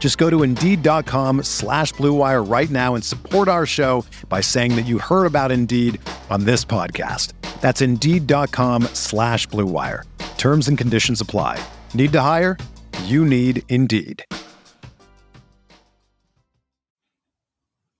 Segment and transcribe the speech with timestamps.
[0.00, 4.86] Just go to Indeed.com slash BlueWire right now and support our show by saying that
[4.86, 6.00] you heard about Indeed
[6.30, 7.34] on this podcast.
[7.60, 10.04] That's Indeed.com slash BlueWire.
[10.38, 11.62] Terms and conditions apply.
[11.94, 12.56] Need to hire?
[13.04, 14.24] You need Indeed.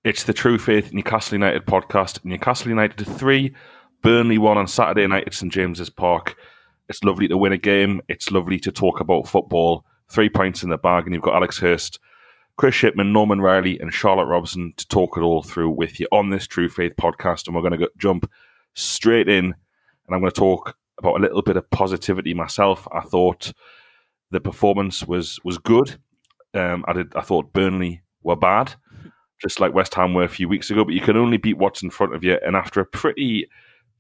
[0.02, 2.24] It's the True Faith Newcastle United podcast.
[2.24, 3.55] Newcastle United 3,
[4.02, 6.36] Burnley 1 on Saturday night at St James's Park.
[6.89, 8.00] It's lovely to win a game.
[8.08, 9.84] It's lovely to talk about football.
[10.11, 11.98] Three points in the bag, and you've got Alex Hurst,
[12.56, 16.30] Chris Shipman, Norman Riley, and Charlotte Robson to talk it all through with you on
[16.30, 17.47] this True Faith podcast.
[17.47, 18.30] And we're going to jump
[18.75, 19.55] straight in, and
[20.14, 22.86] I'm going to talk about a little bit of positivity myself.
[22.92, 23.52] I thought
[24.30, 25.97] the performance was was good.
[26.55, 27.14] Um, I did.
[27.14, 28.74] I thought Burnley were bad
[29.41, 30.84] just like West Ham were a few weeks ago.
[30.84, 32.39] But you can only beat what's in front of you.
[32.45, 33.48] And after a pretty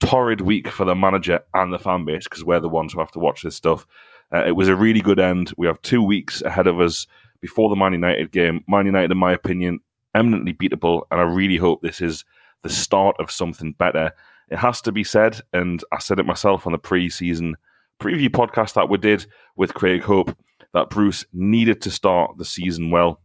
[0.00, 3.12] torrid week for the manager and the fan base, because we're the ones who have
[3.12, 3.86] to watch this stuff,
[4.32, 5.52] uh, it was a really good end.
[5.56, 7.06] We have two weeks ahead of us
[7.40, 8.64] before the Man United game.
[8.68, 9.80] Man United, in my opinion,
[10.14, 12.24] eminently beatable, and I really hope this is
[12.62, 14.12] the start of something better.
[14.50, 17.56] It has to be said, and I said it myself on the pre-season
[18.00, 20.36] preview podcast that we did with Craig Hope,
[20.72, 23.20] that Bruce needed to start the season well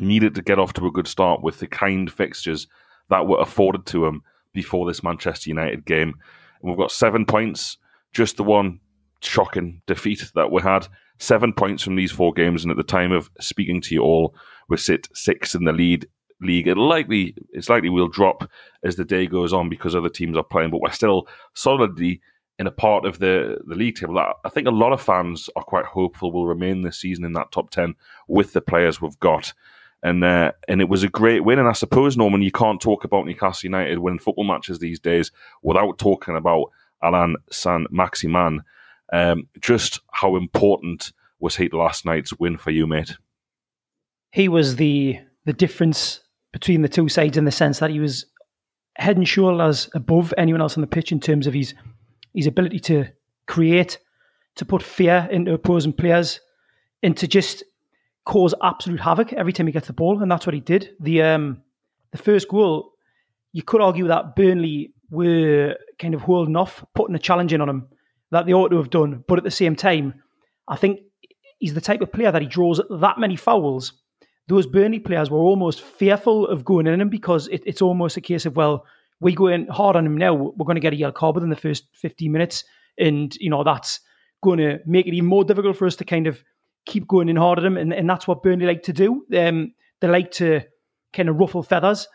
[0.00, 2.66] needed to get off to a good start with the kind fixtures
[3.10, 4.22] that were afforded to him
[4.52, 6.14] before this Manchester United game.
[6.60, 7.76] And we've got seven points,
[8.12, 8.80] just the one
[9.22, 10.86] shocking defeat that we had.
[11.18, 14.34] Seven points from these four games, and at the time of speaking to you all,
[14.68, 16.06] we sit six in the lead
[16.40, 16.66] league.
[16.66, 18.50] It likely it's likely we'll drop
[18.82, 22.20] as the day goes on because other teams are playing, but we're still solidly
[22.58, 25.48] in a part of the the league table that I think a lot of fans
[25.54, 27.94] are quite hopeful will remain this season in that top ten
[28.26, 29.52] with the players we've got
[30.02, 31.58] and uh, and it was a great win.
[31.58, 35.30] And I suppose Norman, you can't talk about Newcastle United winning football matches these days
[35.62, 36.70] without talking about
[37.02, 38.62] Allan Saint-Maximin.
[39.12, 43.16] Um, just how important was he last night's win for you, mate?
[44.30, 46.20] He was the the difference
[46.52, 48.26] between the two sides in the sense that he was
[48.96, 51.74] head and shoulders above anyone else on the pitch in terms of his
[52.34, 53.06] his ability to
[53.46, 53.98] create,
[54.56, 56.40] to put fear into opposing players,
[57.02, 57.64] and to just
[58.24, 60.90] cause absolute havoc every time he gets the ball, and that's what he did.
[61.00, 61.62] The um,
[62.12, 62.92] the first goal,
[63.52, 67.68] you could argue that Burnley were kind of holding off, putting a challenge in on
[67.68, 67.88] him
[68.32, 70.14] that they ought to have done, but at the same time,
[70.66, 71.00] I think
[71.58, 73.92] he's the type of player that he draws that many fouls.
[74.48, 78.20] Those Burnley players were almost fearful of going in him because it, it's almost a
[78.20, 78.84] case of well,
[79.20, 81.50] we go in hard on him now, we're going to get a yellow card within
[81.50, 82.64] the first 15 minutes,
[82.98, 84.00] and you know that's
[84.42, 86.42] going to make it even more difficult for us to kind of
[86.86, 89.24] keep going in hard at them, and, and that's what Burnley like to do.
[89.36, 90.62] Um, they like to
[91.12, 92.08] kind of ruffle feathers.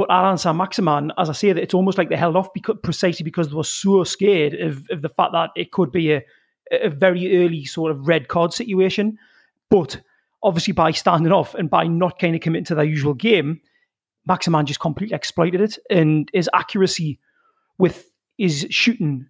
[0.00, 3.22] But Allan Saint-Maximin, as I say, that it's almost like they held off because, precisely
[3.22, 6.22] because they were so scared of, of the fact that it could be a,
[6.72, 9.18] a very early sort of red card situation.
[9.68, 10.00] But
[10.42, 13.60] obviously, by standing off and by not kind of committing to their usual game,
[14.24, 15.78] Maximin just completely exploited it.
[15.90, 17.18] And his accuracy
[17.76, 19.26] with his shooting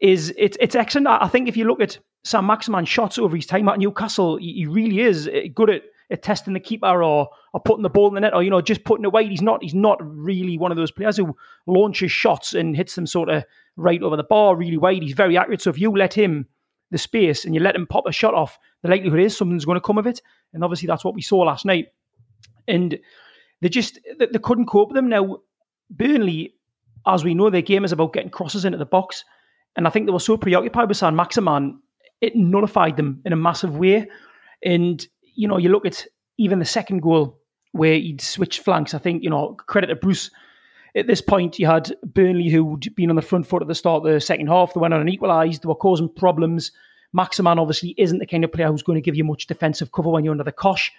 [0.00, 1.06] is it's it's excellent.
[1.06, 4.98] I think if you look at Saint-Maximin shots over his time at Newcastle, he, really
[4.98, 5.82] is eh, good at
[6.16, 8.84] testing the keeper or, or putting the ball in the net or you know just
[8.84, 9.28] putting it wide.
[9.28, 11.36] He's not he's not really one of those players who
[11.66, 13.44] launches shots and hits them sort of
[13.76, 15.02] right over the bar really wide.
[15.02, 15.62] He's very accurate.
[15.62, 16.46] So if you let him
[16.90, 19.76] the space and you let him pop a shot off, the likelihood is something's going
[19.76, 20.22] to come of it.
[20.54, 21.88] And obviously that's what we saw last night.
[22.66, 22.98] And
[23.60, 25.08] they just they, they couldn't cope with them.
[25.08, 25.38] Now
[25.90, 26.54] Burnley,
[27.06, 29.24] as we know, their game is about getting crosses into the box.
[29.76, 31.80] And I think they were so preoccupied with Saint-Maximin
[32.20, 34.08] it nullified them in a massive way.
[34.64, 35.06] And,
[35.38, 36.04] you know, you look at
[36.36, 37.38] even the second goal
[37.70, 38.92] where he'd switched flanks.
[38.92, 40.30] I think, you know, credit to Bruce.
[40.96, 44.04] At this point, you had Burnley, who'd been on the front foot at the start
[44.04, 44.74] of the second half.
[44.74, 45.62] They went on and equalised.
[45.62, 46.72] They were causing problems.
[47.12, 50.10] Maximin obviously isn't the kind of player who's going to give you much defensive cover
[50.10, 50.90] when you're under the cosh.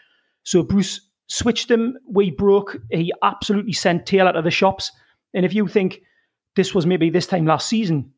[0.44, 1.98] So Bruce switched him.
[2.08, 2.78] We broke.
[2.92, 4.92] He absolutely sent tail out of the shops.
[5.34, 6.02] And if you think
[6.56, 8.14] this was maybe this time last season,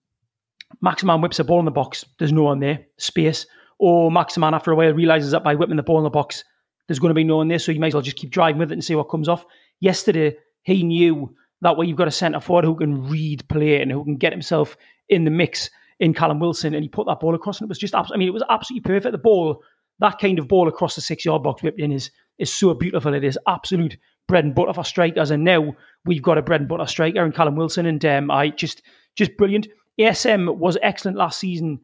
[0.82, 3.48] Maximin whips a ball in the box, there's no one there, space.
[3.82, 6.44] Or Maximin, after a while, realizes that by whipping the ball in the box,
[6.88, 8.60] there's going to be no one there, so you might as well just keep driving
[8.60, 9.44] with it and see what comes off.
[9.80, 13.92] Yesterday, he knew that way you've got a centre forward who can read play and
[13.92, 14.78] who can get himself
[15.10, 17.80] in the mix in Callum Wilson, and he put that ball across, and it was
[17.80, 19.14] just, I mean, it was absolutely perfect.
[19.14, 19.64] The ball,
[19.98, 23.16] that kind of ball across the six yard box whipped in is is so beautiful.
[23.16, 23.98] It is absolute
[24.28, 25.74] bread and butter for strikers, and now
[26.06, 28.84] we've got a bread and butter striker in Callum Wilson, and um, I just
[29.16, 29.68] just brilliant.
[30.00, 31.80] ASM was excellent last season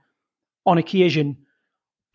[0.67, 1.37] on occasion,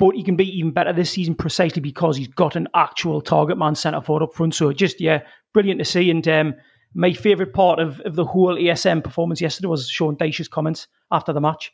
[0.02, 3.56] but he can be even better this season precisely because he's got an actual target
[3.56, 4.52] man centre forward up front.
[4.52, 5.22] So just yeah,
[5.54, 6.10] brilliant to see.
[6.10, 6.54] And um,
[6.92, 11.32] my favourite part of, of the whole ASM performance yesterday was Sean Dyche's comments after
[11.32, 11.72] the match.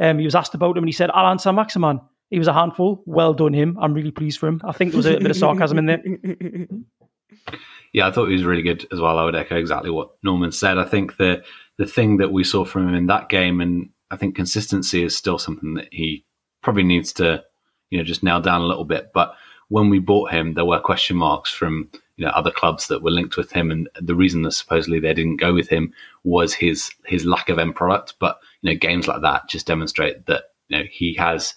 [0.00, 3.00] Um, he was asked about him and he said, Allan Saint-Maximin, he was a handful.
[3.06, 3.78] Well done, him.
[3.80, 4.60] I'm really pleased for him.
[4.64, 6.02] I think there was a bit of sarcasm in there.
[7.94, 9.18] Yeah, I thought he was really good as well.
[9.18, 10.76] I would echo exactly what Norman said.
[10.76, 11.42] I think the
[11.78, 15.16] the thing that we saw from him in that game, and I think consistency is
[15.16, 16.26] still something that he
[16.62, 17.42] probably needs to,
[17.90, 19.12] you know, just nail down a little bit.
[19.12, 19.34] But
[19.68, 23.10] when we bought him, there were question marks from you know other clubs that were
[23.10, 25.92] linked with him, and the reason that supposedly they didn't go with him
[26.24, 28.14] was his his lack of end product.
[28.18, 31.54] But you know, games like that just demonstrate that you know he has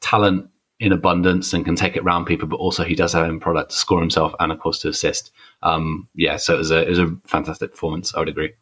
[0.00, 0.50] talent
[0.80, 3.70] in abundance and can take it round people, but also he does have end product
[3.70, 5.30] to score himself and of course to assist.
[5.62, 8.14] Um, yeah, so it was a it was a fantastic performance.
[8.14, 8.54] I would agree.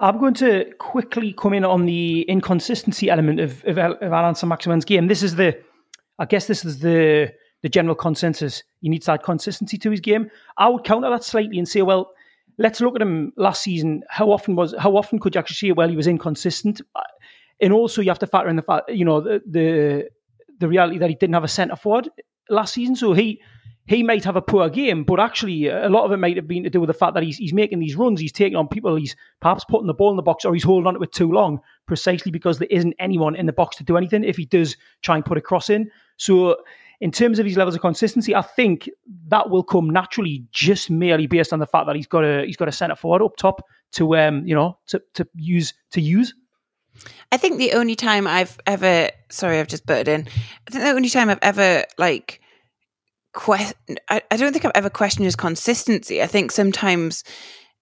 [0.00, 4.84] I'm going to quickly come in on the inconsistency element of of, of Allan Saint-Maximin's
[4.84, 5.06] game.
[5.06, 5.56] This is the,
[6.18, 7.32] I guess this is the
[7.62, 8.62] the general consensus.
[8.80, 10.30] He needs that consistency to his game.
[10.58, 12.12] I would counter that slightly and say, well,
[12.58, 14.02] let's look at him last season.
[14.10, 15.72] How often was how often could you actually see?
[15.72, 16.80] Well, he was inconsistent,
[17.60, 20.08] and also you have to factor in the fact, you know, the, the
[20.58, 22.08] the reality that he didn't have a centre forward
[22.48, 22.96] last season.
[22.96, 23.40] So he
[23.86, 26.64] he might have a poor game, but actually a lot of it might have been
[26.64, 28.96] to do with the fact that he's he's making these runs, he's taking on people,
[28.96, 31.30] he's perhaps putting the ball in the box or he's holding on to it too
[31.30, 34.76] long, precisely because there isn't anyone in the box to do anything if he does
[35.02, 35.90] try and put a cross in.
[36.16, 36.56] So
[37.00, 38.88] in terms of his levels of consistency, I think
[39.28, 42.56] that will come naturally just merely based on the fact that he's got a he's
[42.56, 46.34] got a centre forward up top to um you know to to use to use.
[47.32, 50.20] I think the only time I've ever sorry, I've just butted in.
[50.66, 52.40] I think the only time I've ever like
[53.34, 53.72] que-
[54.08, 56.22] I, I don't think I've ever questioned his consistency.
[56.22, 57.24] I think sometimes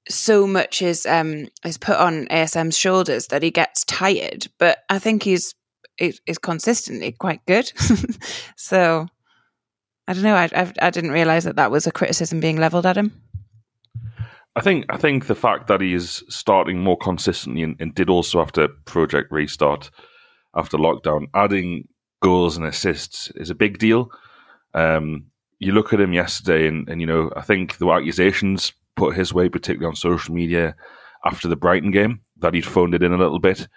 [0.08, 4.98] so much is um is put on ASM's shoulders that he gets tired, but I
[4.98, 5.54] think he's
[5.98, 7.70] is, is consistently quite good.
[8.56, 9.06] so
[10.08, 10.34] I don't know.
[10.34, 13.12] I, I I didn't realize that that was a criticism being leveled at him.
[14.54, 18.10] I think I think the fact that he is starting more consistently and, and, did
[18.10, 19.90] also after Project Restart
[20.54, 21.88] after lockdown, adding
[22.22, 24.10] goals and assists is a big deal.
[24.74, 25.26] Um,
[25.62, 29.32] you look at him yesterday, and, and you know I think the accusations put his
[29.32, 30.74] way, particularly on social media
[31.24, 33.68] after the Brighton game, that he'd phoned it in a little bit.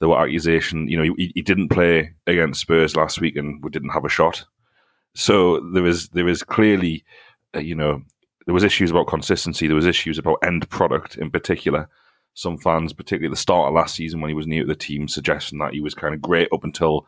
[0.00, 3.70] There were accusations, you know, he, he didn't play against Spurs last week and we
[3.70, 4.44] didn't have a shot.
[5.14, 7.04] So there is there is clearly,
[7.56, 8.02] uh, you know,
[8.46, 9.66] there was issues about consistency.
[9.66, 11.88] There was issues about end product in particular.
[12.34, 14.76] Some fans, particularly at the start of last season when he was new at the
[14.76, 17.06] team, suggesting that he was kind of great up until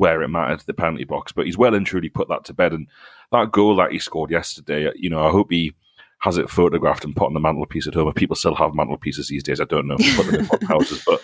[0.00, 1.30] where it mattered, the penalty box.
[1.30, 2.72] But he's well and truly put that to bed.
[2.72, 2.86] And
[3.32, 5.74] that goal that he scored yesterday, you know, I hope he
[6.20, 8.08] has it photographed and put on the mantelpiece at home.
[8.08, 9.98] If people still have mantelpieces these days, I don't know.
[10.16, 11.22] Put them in houses, but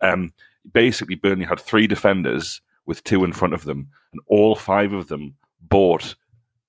[0.00, 0.32] um,
[0.72, 5.06] basically, Burnley had three defenders with two in front of them, and all five of
[5.06, 6.16] them bought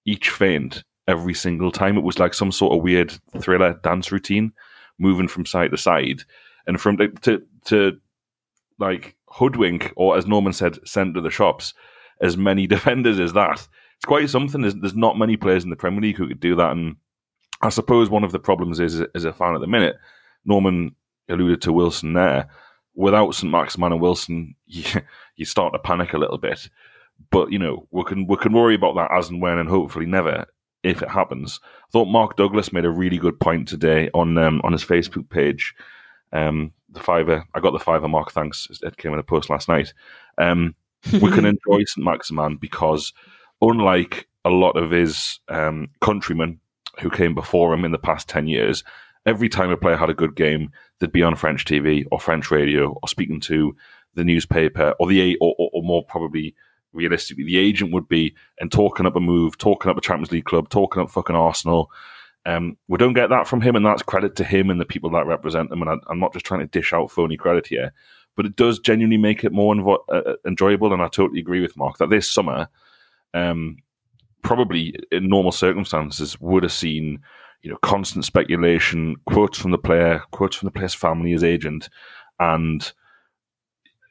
[0.05, 1.97] each feint every single time.
[1.97, 4.53] It was like some sort of weird thriller dance routine,
[4.99, 6.21] moving from side to side,
[6.67, 7.99] and from to to
[8.77, 11.73] like hoodwink or as Norman said, send to the shops
[12.21, 13.67] as many defenders as that.
[13.97, 14.61] It's quite something.
[14.61, 16.97] There's, not many players in the Premier League who could do that, and
[17.61, 19.95] I suppose one of the problems is as a fan at the minute.
[20.45, 20.95] Norman
[21.29, 22.47] alluded to Wilson there.
[22.93, 23.51] Without St.
[23.51, 24.83] Maximin and Wilson, you,
[25.35, 26.69] you start to panic a little bit.
[27.31, 30.05] But you know, we can we can worry about that as and when, and hopefully
[30.05, 30.45] never
[30.83, 31.59] if it happens.
[31.63, 35.29] I thought Mark Douglas made a really good point today on um, on his Facebook
[35.29, 35.73] page.
[36.33, 38.31] Um, the fiver, I got the fiver mark.
[38.31, 39.93] Thanks, it came in a post last night.
[40.37, 40.75] Um,
[41.13, 43.13] we can enjoy St Maximin because,
[43.61, 46.59] unlike a lot of his um, countrymen
[46.99, 48.83] who came before him in the past ten years,
[49.25, 52.49] every time a player had a good game, they'd be on French TV or French
[52.49, 53.75] radio or speaking to
[54.15, 56.55] the newspaper or the or, or, or more probably
[56.93, 60.45] realistically the agent would be and talking up a move, talking up a Champions League
[60.45, 61.91] club, talking up fucking Arsenal.
[62.47, 65.09] Um, we don't get that from him, and that's credit to him and the people
[65.09, 65.81] that represent him.
[65.81, 67.91] And I, am not just trying to dish out phony credit here,
[68.37, 70.93] but it does genuinely make it more invo- uh, uh, enjoyable.
[70.93, 72.69] And I totally agree with Mark that this summer,
[73.33, 73.75] um,
[74.43, 77.19] probably in normal circumstances, would have seen
[77.63, 81.89] you know constant speculation, quotes from the player, quotes from the player's family, his agent,
[82.39, 82.93] and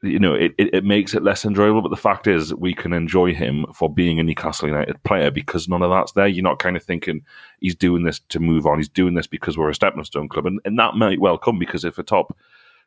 [0.03, 1.83] you know, it, it, it, makes it less enjoyable.
[1.83, 5.69] But the fact is, we can enjoy him for being a Newcastle United player because
[5.69, 6.27] none of that's there.
[6.27, 7.23] You're not kind of thinking
[7.61, 8.79] he's doing this to move on.
[8.79, 11.59] He's doing this because we're a stepping stone club, and, and that might well come
[11.59, 12.37] because if a top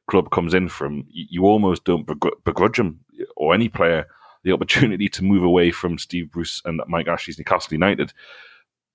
[0.07, 2.09] club comes in from, you almost don't
[2.43, 2.99] begrudge him
[3.35, 4.07] or any player
[4.43, 8.13] the opportunity to move away from Steve Bruce and Mike Ashley's Newcastle United.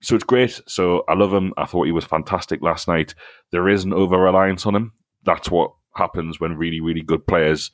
[0.02, 0.60] So it's great.
[0.66, 1.54] So I love him.
[1.56, 3.14] I thought he was fantastic last night.
[3.52, 4.92] There is an over reliance on him.
[5.24, 7.70] That's what happens when really, really good players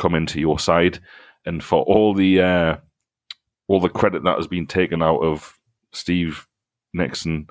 [0.00, 0.98] come into your side.
[1.46, 2.76] And for all the uh,
[3.68, 5.58] all the credit that has been taken out of
[5.92, 6.46] Steve
[6.92, 7.48] Nickson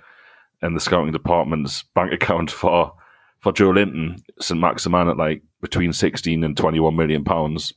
[0.62, 2.94] and the scouting department's bank account for
[3.40, 7.74] for Joelinton, St Maximin at like between sixteen and twenty one million pounds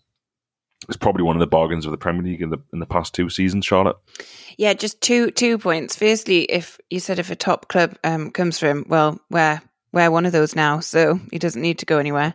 [0.88, 3.14] is probably one of the bargains of the Premier League in the in the past
[3.14, 3.96] two seasons, Charlotte.
[4.56, 5.96] Yeah, just two two points.
[5.96, 9.62] Firstly, if you said if a top club um, comes for him, well, where
[9.92, 12.34] we're one of those now, so he doesn't need to go anywhere.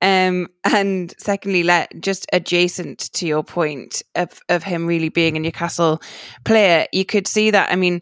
[0.00, 5.40] Um, and secondly, let just adjacent to your point of of him really being a
[5.40, 6.00] Newcastle
[6.44, 7.70] player, you could see that.
[7.70, 8.00] I mean,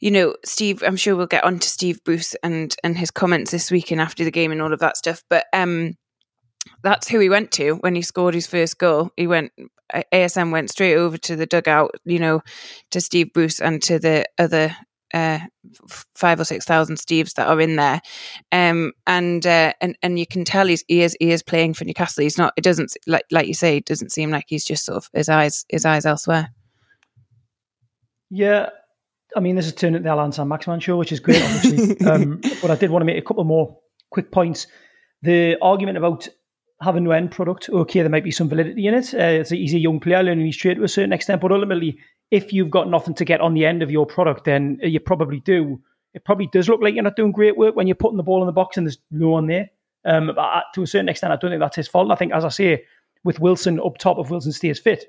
[0.00, 0.82] you know, Steve.
[0.84, 4.00] I'm sure we'll get on to Steve Bruce and and his comments this week and
[4.00, 5.22] after the game and all of that stuff.
[5.28, 5.94] But um,
[6.82, 9.10] that's who he went to when he scored his first goal.
[9.16, 9.52] He went
[10.12, 12.42] ASM went straight over to the dugout, you know,
[12.90, 14.76] to Steve Bruce and to the other
[15.14, 15.38] uh,
[16.14, 18.00] five or six thousand Steves that are in there,
[18.52, 21.84] um, and uh, and and you can tell he's he is he is playing for
[21.84, 22.22] Newcastle.
[22.22, 22.52] He's not.
[22.56, 23.78] It doesn't like like you say.
[23.78, 26.48] It doesn't seem like he's just sort of his eyes his eyes elsewhere.
[28.28, 28.70] Yeah,
[29.36, 32.06] I mean, this is turning the Allan Saint-Maximin show, which is great, obviously.
[32.06, 33.78] um, but I did want to make a couple more
[34.10, 34.66] quick points.
[35.22, 36.28] The argument about
[36.80, 39.14] having no end product, okay, there might be some validity in it.
[39.14, 41.98] Uh, he's a young player learning his trade to a certain extent, but ultimately,
[42.30, 45.40] if you've got nothing to get on the end of your product, then you probably
[45.40, 45.80] do.
[46.14, 48.42] It probably does look like you're not doing great work when you're putting the ball
[48.42, 49.70] in the box and there's no one there.
[50.04, 52.10] Um, but to a certain extent, I don't think that's his fault.
[52.10, 52.84] I think, as I say,
[53.24, 55.06] with Wilson up top, if Wilson stays fit,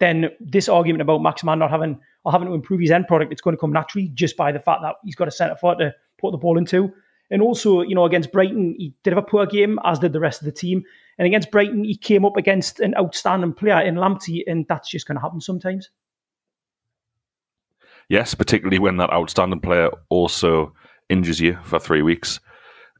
[0.00, 3.40] then this argument about Maximin not having or having to improve his end product, it's
[3.40, 5.94] going to come naturally just by the fact that he's got a centre forward to
[6.18, 6.92] put the ball into.
[7.30, 10.20] And also, you know, against Brighton, he did have a poor game, as did the
[10.20, 10.82] rest of the team.
[11.18, 15.06] And against Brighton, he came up against an outstanding player in Lamptey, and that's just
[15.06, 15.90] going to happen sometimes.
[18.08, 20.72] Yes, particularly when that outstanding player also
[21.08, 22.40] injures you for three weeks,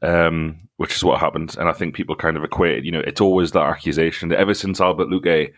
[0.01, 1.55] um, which is what happened.
[1.59, 4.53] And I think people kind of equate, you know, it's always that accusation that ever
[4.53, 5.51] since Albert Luque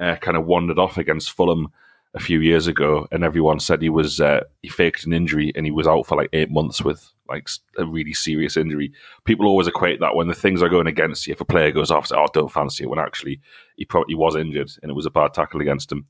[0.00, 1.68] uh, kind of wandered off against Fulham
[2.14, 5.66] a few years ago, and everyone said he was uh, he faked an injury and
[5.66, 8.92] he was out for like eight months with like a really serious injury.
[9.24, 11.90] People always equate that when the things are going against you, if a player goes
[11.90, 13.40] off, say, "Oh, don't fancy it," when actually
[13.76, 16.06] he probably was injured and it was a bad tackle against him.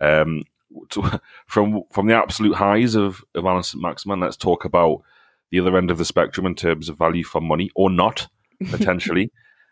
[0.00, 0.44] Um,
[0.90, 5.02] to, from from the absolute highs of of Allan St Maximin, let's talk about
[5.50, 8.28] the other end of the spectrum in terms of value for money or not
[8.70, 9.30] potentially.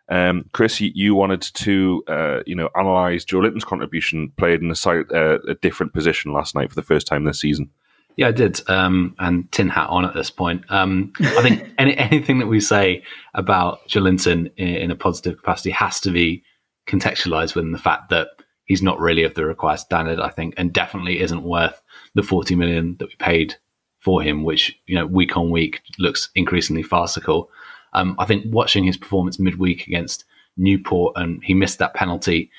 [0.09, 4.75] Um, Chris, you, you, wanted to, uh, you know, analyze Joelinton's contribution played in a,
[4.75, 7.71] side, uh, a, different position last night for the first time this season.
[8.17, 10.65] Yeah, I did, um, and tin hat on at this point.
[10.69, 13.05] Um, I think any, anything that we say
[13.35, 16.45] about Joelinton in, in, a positive capacity has to be
[16.87, 18.29] contextualized within the fact that
[18.65, 20.21] he's not really of the required standard.
[20.21, 21.83] I think, and definitely isn't worth
[22.15, 23.55] the forty million that we paid
[24.01, 27.51] for him, which you know week on week looks increasingly farcical.
[27.95, 30.25] Um, I think watching his performance midweek against
[30.57, 32.51] Newport and he missed that penalty,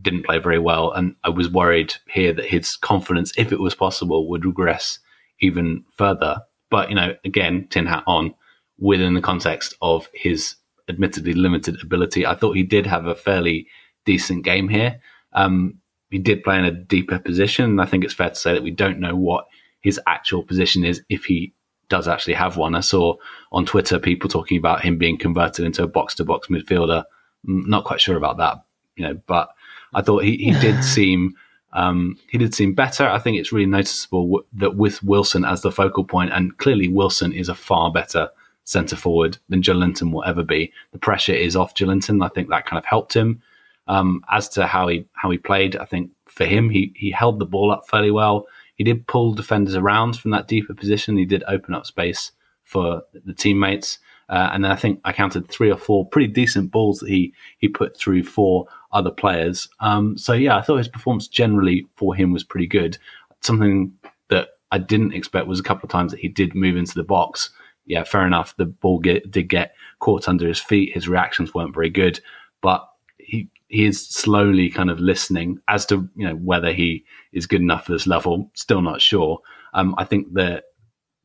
[0.00, 0.92] didn't play very well.
[0.92, 4.98] And I was worried here that his confidence, if it was possible, would regress
[5.40, 6.42] even further.
[6.70, 8.34] But, you know, again, tin hat on
[8.78, 10.56] within the context of his
[10.88, 12.26] admittedly limited ability.
[12.26, 13.68] I thought he did have a fairly
[14.04, 15.00] decent game here.
[15.34, 17.64] Um, he did play in a deeper position.
[17.64, 19.46] And I think it's fair to say that we don't know what
[19.80, 21.52] his actual position is if he
[21.88, 22.74] does actually have one.
[22.74, 23.16] I saw
[23.52, 27.04] on Twitter people talking about him being converted into a box to box midfielder.
[27.46, 28.64] I'm not quite sure about that,
[28.96, 29.50] you know, but
[29.92, 31.34] I thought he, he did seem
[31.72, 33.08] um, he did seem better.
[33.08, 36.86] I think it's really noticeable w- that with Wilson as the focal point, and clearly
[36.86, 38.30] Wilson is a far better
[38.62, 40.72] centre forward than Joelinton will ever be.
[40.92, 42.24] The pressure is off Joelinton.
[42.24, 43.42] I think that kind of helped him.
[43.86, 47.38] Um, as to how he how he played, I think for him he he held
[47.38, 48.46] the ball up fairly well.
[48.76, 51.16] He did pull defenders around from that deeper position.
[51.16, 52.32] He did open up space
[52.64, 53.98] for the teammates.
[54.28, 57.34] Uh, and then I think I counted three or four pretty decent balls that he
[57.58, 59.68] he put through for other players.
[59.80, 62.96] Um, so yeah, I thought his performance generally for him was pretty good.
[63.42, 63.92] Something
[64.28, 67.04] that I didn't expect was a couple of times that he did move into the
[67.04, 67.50] box.
[67.86, 68.56] Yeah, fair enough.
[68.56, 70.94] The ball get, did get caught under his feet.
[70.94, 72.18] His reactions weren't very good,
[72.62, 72.88] but
[73.74, 77.86] he is slowly kind of listening as to you know whether he is good enough
[77.86, 78.48] for this level.
[78.54, 79.40] Still not sure.
[79.74, 80.62] Um, I think the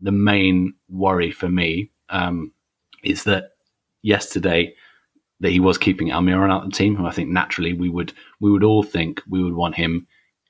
[0.01, 2.51] the main worry for me um,
[3.03, 3.51] is that
[4.01, 4.73] yesterday
[5.41, 8.13] that he was keeping Almiron out of the team, who I think naturally we would
[8.39, 10.07] we would all think we would want him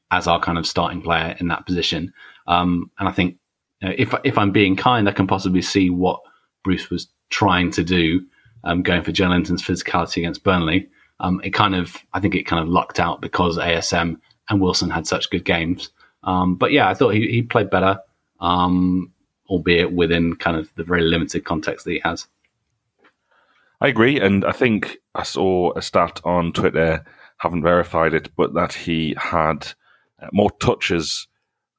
[0.09, 2.13] as our kind of starting player in that position.
[2.47, 3.35] Um, and I think
[3.81, 6.21] you know, if if I'm being kind, I can possibly see what
[6.63, 8.21] Bruce was trying to do,
[8.63, 10.87] um, going for Joelinton's physicality against Burnley.
[11.19, 14.89] Um, it kind of I think it kind of lucked out because ASM and Wilson
[14.89, 15.89] had such good games.
[16.23, 17.99] Um, but yeah, I thought he, he played better,
[18.39, 19.11] um,
[19.49, 22.27] albeit within kind of the very limited context that he has.
[23.81, 27.05] I agree, and I think I saw a stat on Twitter,
[27.37, 29.67] haven't verified it, but that he had
[30.21, 31.27] uh, more touches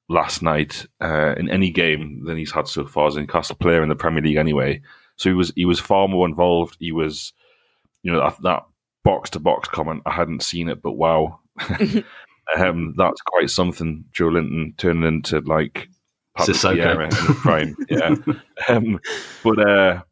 [0.08, 3.82] last night uh, in any game than he's had so far as a Newcastle player
[3.82, 4.36] in the Premier League.
[4.36, 4.80] Anyway,
[5.16, 6.76] so he was he was far more involved.
[6.80, 7.34] He was,
[8.02, 8.62] you know, that
[9.04, 10.02] box to box comment.
[10.06, 11.40] I hadn't seen it, but wow,
[12.56, 14.04] um, that's quite something.
[14.12, 15.88] Joelinton turning into like
[16.38, 18.14] Sissoko in the prime, yeah.
[18.74, 19.00] um,
[19.42, 20.02] but uh,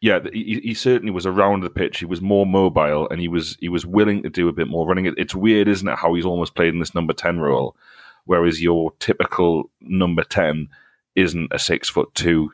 [0.00, 1.98] yeah, he, he, certainly was around the pitch.
[1.98, 4.86] He was more mobile, and he was he was willing to do a bit more
[4.86, 5.12] running.
[5.16, 7.76] It's weird, isn't it, how he's almost played in this number ten role,
[8.24, 10.68] whereas your typical number ten
[11.16, 12.52] isn't a six foot two,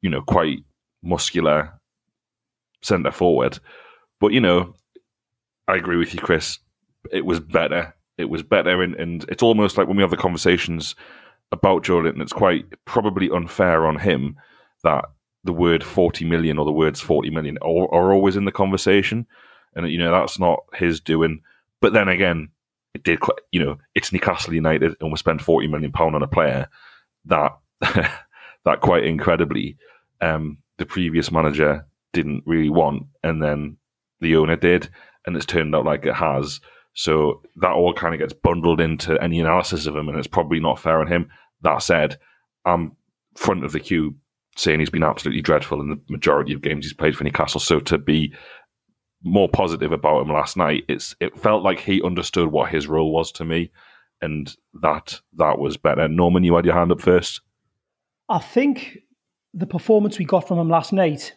[0.00, 0.64] you know, quite
[1.02, 1.72] muscular
[2.82, 3.58] centre forward.
[4.20, 4.74] But you know,
[5.68, 6.58] I agree with you, Chris.
[7.10, 7.94] It was better.
[8.16, 10.94] It was better, and, and it's almost like when we have the conversations
[11.52, 14.36] about Joelinton, it's quite probably unfair on him
[14.82, 15.06] that
[15.44, 19.26] the word 40 million or the words 40 million are, are always in the conversation.
[19.74, 21.40] And, you know, that's not his doing.
[21.80, 22.48] But then again,
[22.94, 26.22] it did, quite, you know, it's Newcastle United and we spend 40 million pound on
[26.22, 26.68] a player
[27.26, 29.76] that, that quite incredibly,
[30.20, 33.06] um, the previous manager didn't really want.
[33.22, 33.76] And then
[34.20, 34.88] the owner did.
[35.26, 36.60] And it's turned out like it has.
[36.94, 40.60] So that all kind of gets bundled into any analysis of him, and it's probably
[40.60, 41.28] not fair on him.
[41.62, 42.18] That said,
[42.64, 42.92] I'm
[43.34, 44.14] front of the queue
[44.56, 47.60] saying he's been absolutely dreadful in the majority of games he's played for Newcastle.
[47.60, 48.32] So to be
[49.24, 53.12] more positive about him last night, it's it felt like he understood what his role
[53.12, 53.70] was to me,
[54.20, 56.06] and that that was better.
[56.06, 57.40] Norman, you had your hand up first.
[58.28, 58.98] I think
[59.52, 61.34] the performance we got from him last night,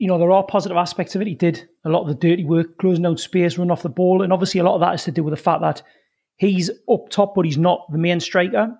[0.00, 1.28] you know, there are positive aspects of it.
[1.28, 4.22] He did a lot of the dirty work, closing down space, running off the ball,
[4.22, 5.82] and obviously a lot of that is to do with the fact that
[6.36, 8.74] he's up top, but he's not the main striker,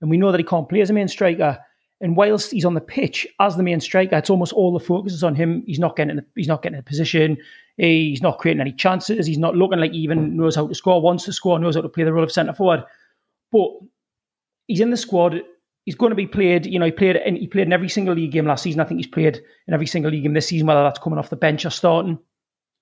[0.00, 1.58] and we know that he can't play as a main striker.
[2.00, 5.12] And whilst he's on the pitch as the main striker, it's almost all the focus
[5.12, 5.64] is on him.
[5.66, 7.36] He's not getting, he's not getting a position.
[7.76, 9.26] He's not creating any chances.
[9.26, 11.82] He's not looking like he even knows how to score, wants to score, knows how
[11.82, 12.84] to play the role of centre forward.
[13.50, 13.70] But
[14.68, 15.42] he's in the squad.
[15.84, 16.66] He's going to be played.
[16.66, 18.80] You know, he played in, he played in every single league game last season.
[18.80, 21.30] I think he's played in every single league game this season, whether that's coming off
[21.30, 22.18] the bench or starting.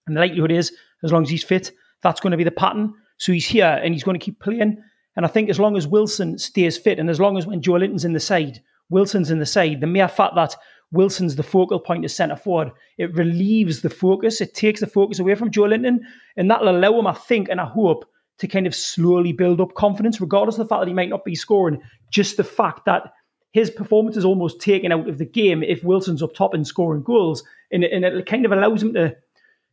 [0.06, 0.72] And the likelihood is,
[1.04, 1.70] as long as he's fit,
[2.02, 2.94] that's going to be the pattern.
[3.18, 4.82] So he's here and he's going to keep playing.
[5.16, 8.04] And I think as long as Wilson stays fit, and as long as when Joelinton's
[8.04, 10.54] in the side, Wilson's in the side, the mere fact that
[10.92, 14.40] Wilson's the focal point as centre forward, it relieves the focus.
[14.40, 15.98] It takes the focus away from Joelinton.
[16.36, 18.04] and that'll allow him, I think, and I hope,
[18.38, 21.24] to kind of slowly build up confidence, regardless of the fact that he might not
[21.24, 21.82] be scoring.
[22.10, 23.12] Just the fact that
[23.52, 27.02] his performance is almost taken out of the game if Wilson's up top and scoring
[27.02, 29.16] goals, and, and it kind of allows him to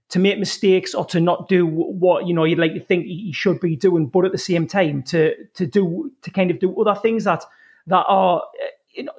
[0.07, 3.31] to make mistakes or to not do what you know you'd like to think he
[3.33, 6.75] should be doing, but at the same time to to do to kind of do
[6.79, 7.43] other things that
[7.87, 9.13] that are eh, you know,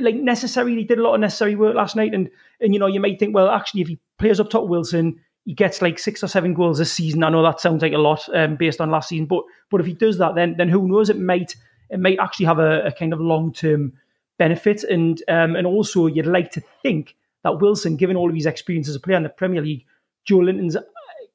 [0.00, 2.14] like necessarily did a lot of necessary work last night.
[2.14, 2.30] And
[2.60, 5.54] and you know, you might think, well, actually, if he plays up top Wilson, he
[5.54, 7.24] gets like six or seven goals this season.
[7.24, 9.86] I know that sounds like a lot um, based on last season, but but if
[9.86, 11.08] he does that, then then who knows?
[11.08, 11.56] It might
[11.88, 13.94] it might actually have a, a kind of long term
[14.36, 14.84] benefit.
[14.84, 18.90] And um, and also, you'd like to think that Wilson, given all of his experience
[18.90, 19.86] as a player in the Premier League,
[20.28, 20.76] Joelinton's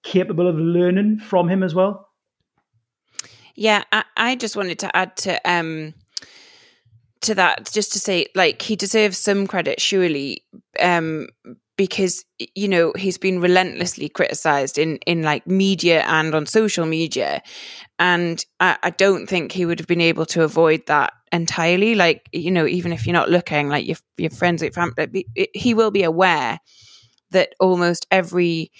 [0.04, 2.08] capable of learning from him as well.
[3.56, 5.96] Yeah, I, I just wanted to add to um,
[7.22, 10.44] to that just to say like he deserves some credit surely
[10.80, 11.30] um
[11.78, 12.24] because
[12.56, 17.42] you know he's been relentlessly criticized in in like media and on social media.
[18.00, 21.96] And I, I, don't think he would have been able to avoid that entirely.
[21.96, 25.74] Like you know even if you're not looking like your, your friends like family he
[25.74, 26.60] will be aware
[27.32, 28.72] that almost every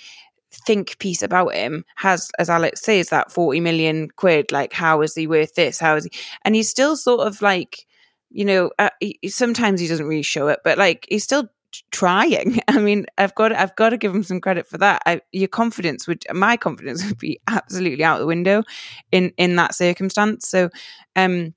[0.68, 5.16] think piece about him has as alex says that 40 million quid like how is
[5.16, 5.80] he worth this?
[5.80, 6.12] How is he?
[6.46, 7.88] And he's still sort of like
[8.34, 11.48] you know, uh, he, sometimes he doesn't really show it, but like he's still
[11.92, 12.60] trying.
[12.68, 15.02] I mean, I've got I've got to give him some credit for that.
[15.06, 18.64] I, your confidence would, my confidence would be absolutely out the window
[19.12, 20.48] in in that circumstance.
[20.48, 20.70] So,
[21.16, 21.54] um,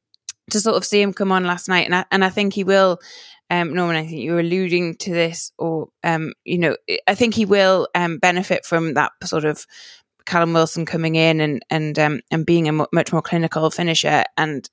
[0.50, 2.64] to sort of see him come on last night, and I, and I think he
[2.64, 2.98] will.
[3.48, 6.76] Um, Norman, I think you're alluding to this, or um, you know,
[7.06, 9.66] I think he will um, benefit from that sort of
[10.26, 14.68] Callum Wilson coming in and and um, and being a much more clinical finisher and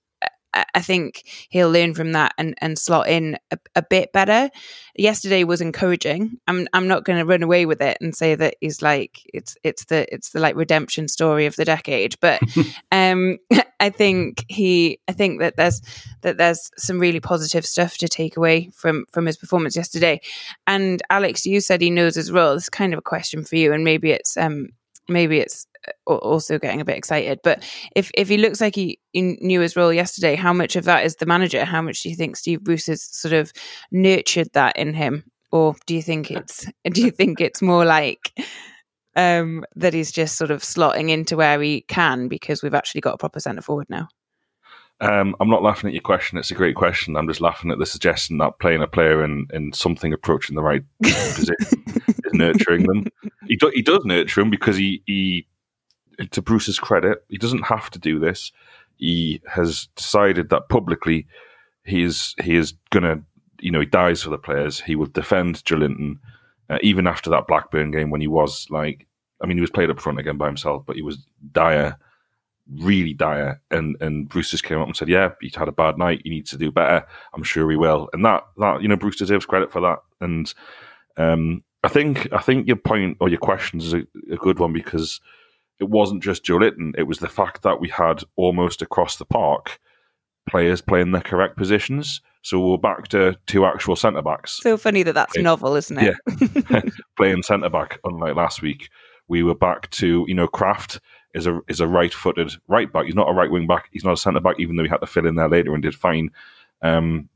[0.53, 4.49] I think he'll learn from that and, and slot in a, a bit better.
[4.95, 6.39] Yesterday was encouraging.
[6.47, 9.57] I'm I'm not going to run away with it and say that he's like it's
[9.63, 12.41] it's the it's the like redemption story of the decade, but
[12.91, 13.37] um,
[13.79, 15.81] I think he I think that there's
[16.21, 20.21] that there's some really positive stuff to take away from from his performance yesterday.
[20.67, 22.53] And Alex, you said he knows his role.
[22.53, 24.69] It's kind of a question for you, and maybe it's um
[25.09, 25.67] maybe it's
[26.05, 27.39] also getting a bit excited.
[27.43, 27.63] But
[27.95, 31.05] if if he looks like he, he, knew his role yesterday, how much of that
[31.05, 31.65] is the manager?
[31.65, 33.51] How much do you think Steve Bruce has sort of
[33.91, 38.33] nurtured that in him, or do you think it's do you think it's more like
[39.15, 43.15] um, that he's just sort of slotting into where he can because we've actually got
[43.15, 44.07] a proper centre forward now?
[45.01, 46.37] Um, I'm not laughing at your question.
[46.37, 47.17] It's a great question.
[47.17, 50.61] I'm just laughing at the suggestion that playing a player in, in something approaching the
[50.61, 51.55] right position
[51.97, 53.05] is nurturing them.
[53.47, 55.45] He, do, he does nurture them because he, he
[56.31, 58.51] to Bruce's credit, he doesn't have to do this.
[58.95, 61.27] He has decided that publicly
[61.83, 63.21] he is he is gonna
[63.59, 64.79] you know he dies for the players.
[64.79, 66.19] He will defend Joelinton
[66.69, 69.07] uh, even after that Blackburn game when he was like
[69.41, 71.97] I mean he was played up front again by himself, but he was dire,
[72.79, 73.61] really dire.
[73.71, 76.21] And and Bruce just came up and said, "Yeah, he had a bad night.
[76.23, 77.05] You need to do better.
[77.33, 79.99] I'm sure he will." And that that you know Bruce deserves credit for that.
[80.21, 80.53] And
[81.17, 84.71] um, I think I think your point or your question is a, a good one
[84.71, 85.19] because
[85.83, 89.79] it wasn't just Joelinton, it was the fact that we had almost across the park
[90.49, 92.21] players playing their correct positions.
[92.41, 94.59] So we're back to two actual centre backs.
[94.61, 96.15] So funny that that's novel, isn't it?
[96.69, 96.81] Yeah,
[97.17, 97.99] playing centre back.
[98.03, 98.89] Unlike last week,
[99.27, 100.99] we were back to you know Krafth
[101.33, 103.05] is a is a right footed right back.
[103.05, 103.89] He's not a right wing back.
[103.91, 105.83] He's not a centre back, even though he had to fill in there later and
[105.83, 106.29] did fine.
[106.81, 107.29] Um,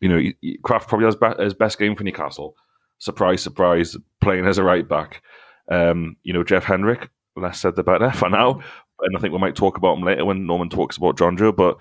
[0.00, 0.18] you know,
[0.62, 2.54] Krafth probably has be- his best game for Newcastle.
[2.98, 5.22] Surprise, surprise, playing as a right back.
[5.70, 8.60] Um, you know, Jeff Hendrick less said the better for now.
[9.00, 11.54] And I think we might talk about him later when Norman talks about Jonjo.
[11.54, 11.78] But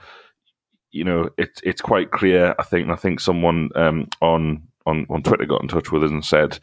[0.92, 2.56] you know, it's it's quite clear.
[2.60, 2.90] I think.
[2.90, 6.60] I think someone um, on on on Twitter got in touch with us and said,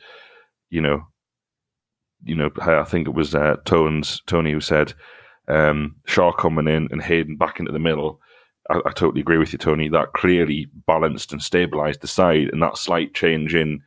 [0.70, 1.06] you know,
[2.24, 4.94] you know, I think it was uh, Tones Tony who said
[5.48, 8.20] um, Schär coming in and Hayden back into the middle.
[8.70, 9.88] I, I, totally agree with you, Tony.
[9.88, 13.82] That clearly balanced and stabilised the side, and that slight change in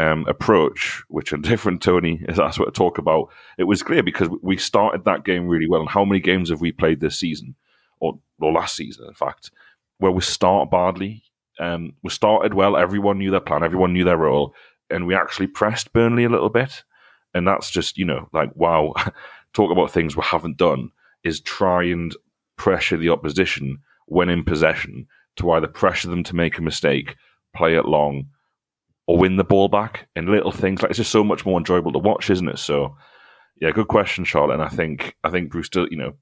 [0.00, 4.02] um, approach, which a different Tony is asked what to talk about, it was clear
[4.02, 5.80] because we started that game really well.
[5.80, 7.54] And how many games have we played this season,
[8.00, 9.50] or, or last season, in fact,
[9.98, 11.24] where we start badly?
[11.58, 12.76] Um, we started well.
[12.76, 13.62] Everyone knew their plan.
[13.62, 14.54] Everyone knew their role,
[14.88, 16.82] and we actually pressed Burnley a little bit.
[17.34, 18.94] And that's just you know like wow,
[19.52, 20.90] talk about things we haven't done
[21.22, 22.16] is try and
[22.56, 27.16] pressure the opposition when in possession to either pressure them to make a mistake,
[27.54, 28.26] play it long,
[29.10, 31.90] or win the ball back and little things like it's just so much more enjoyable
[31.90, 32.60] to watch, isn't it?
[32.60, 32.96] So,
[33.60, 34.54] yeah, good question, Charlotte.
[34.54, 36.12] And I think I think Bruce, you know,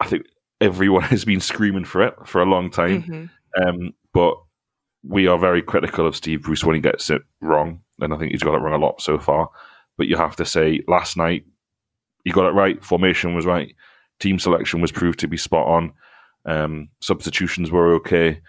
[0.00, 0.26] I think
[0.60, 3.62] everyone has been screaming for it for a long time, mm-hmm.
[3.66, 4.34] um, but
[5.02, 8.32] we are very critical of Steve Bruce when he gets it wrong, and I think
[8.32, 9.48] he's got it wrong a lot so far.
[9.96, 11.46] But you have to say, last night
[12.24, 12.84] he got it right.
[12.84, 13.74] Formation was right.
[14.20, 15.92] Team selection was proved to be spot on.
[16.44, 18.42] Um, substitutions were okay,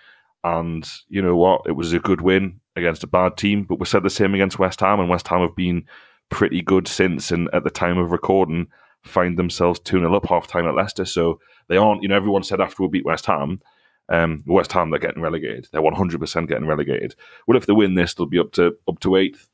[0.44, 1.62] and you know what?
[1.68, 3.64] It was a good win against a bad team.
[3.64, 5.86] But we said the same against West Ham, and West Ham have been
[6.30, 7.32] pretty good since.
[7.32, 8.68] And at the time of recording,
[9.04, 11.06] find themselves 2 0 up half time at Leicester.
[11.06, 13.62] So they aren't, you know, everyone said after we beat West Ham,
[14.10, 15.68] um, West Ham, they're getting relegated.
[15.72, 17.16] They're 100% getting relegated.
[17.46, 19.50] Well, if they win this, they'll be up to up to eighth.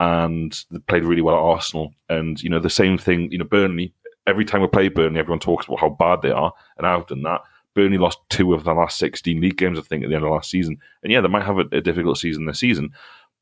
[0.00, 1.92] And they played really well at Arsenal.
[2.08, 3.92] And, you know, the same thing, you know, Burnley,
[4.28, 6.52] every time we play Burnley, everyone talks about how bad they are.
[6.76, 7.40] And I've done that.
[7.78, 10.32] Burnley lost two of the last 16 league games, I think, at the end of
[10.32, 10.78] last season.
[11.04, 12.90] And yeah, they might have a, a difficult season this season,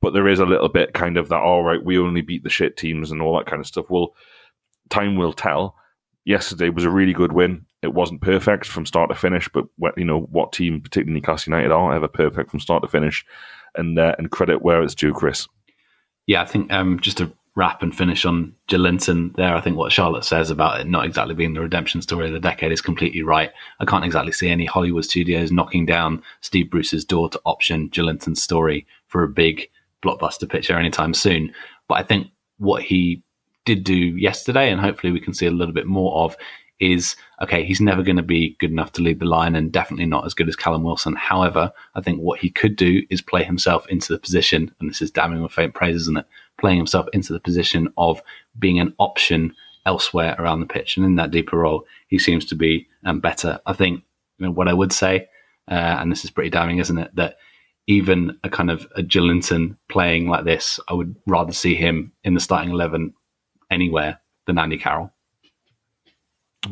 [0.03, 2.51] but there is a little bit kind of that, all right, we only beat the
[2.51, 3.87] shit teams and all that kind of stuff.
[3.89, 4.15] Well,
[4.91, 5.75] time will tell.
[6.27, 7.65] Yesterday was a really good win.
[7.81, 11.53] It wasn't perfect from start to finish, but what, you know what team, particularly Newcastle
[11.53, 13.25] United, are ever perfect from start to finish,
[13.75, 15.47] and uh, and credit where it's due, Chris.
[16.27, 19.57] Yeah, I think um, just to wrap and finish on Joelinton there.
[19.57, 22.39] I think what Charlotte says about it not exactly being the redemption story of the
[22.39, 23.51] decade is completely right.
[23.81, 28.43] I can't exactly see any Hollywood studios knocking down Steve Bruce's door to option Joelinton's
[28.43, 29.69] story for a big
[30.03, 31.53] blockbuster picture anytime soon.
[31.89, 33.23] But I think what he
[33.65, 36.37] did do yesterday, and hopefully we can see a little bit more of,
[36.79, 40.07] is okay, he's never going to be good enough to lead the line and definitely
[40.07, 41.15] not as good as Callum Wilson.
[41.15, 45.01] However, I think what he could do is play himself into the position, and this
[45.01, 46.27] is damning with faint praise, isn't it?
[46.59, 48.23] playing himself into the position of
[48.59, 50.97] being an option elsewhere around the pitch.
[50.97, 53.61] And in that deeper role, he seems to be um, better.
[53.67, 54.03] I think
[54.39, 55.29] you know, what I would say,
[55.71, 57.37] uh, and this is pretty damning, isn't it, that
[57.87, 62.35] even a kind of a Joelinton playing like this, I would rather see him in
[62.35, 63.15] the starting 11
[63.71, 65.13] anywhere than Andy Carroll.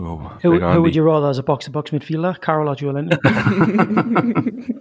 [0.00, 3.18] Oh, Who, who would you rather as a box to box midfielder, Carroll or Joelinton?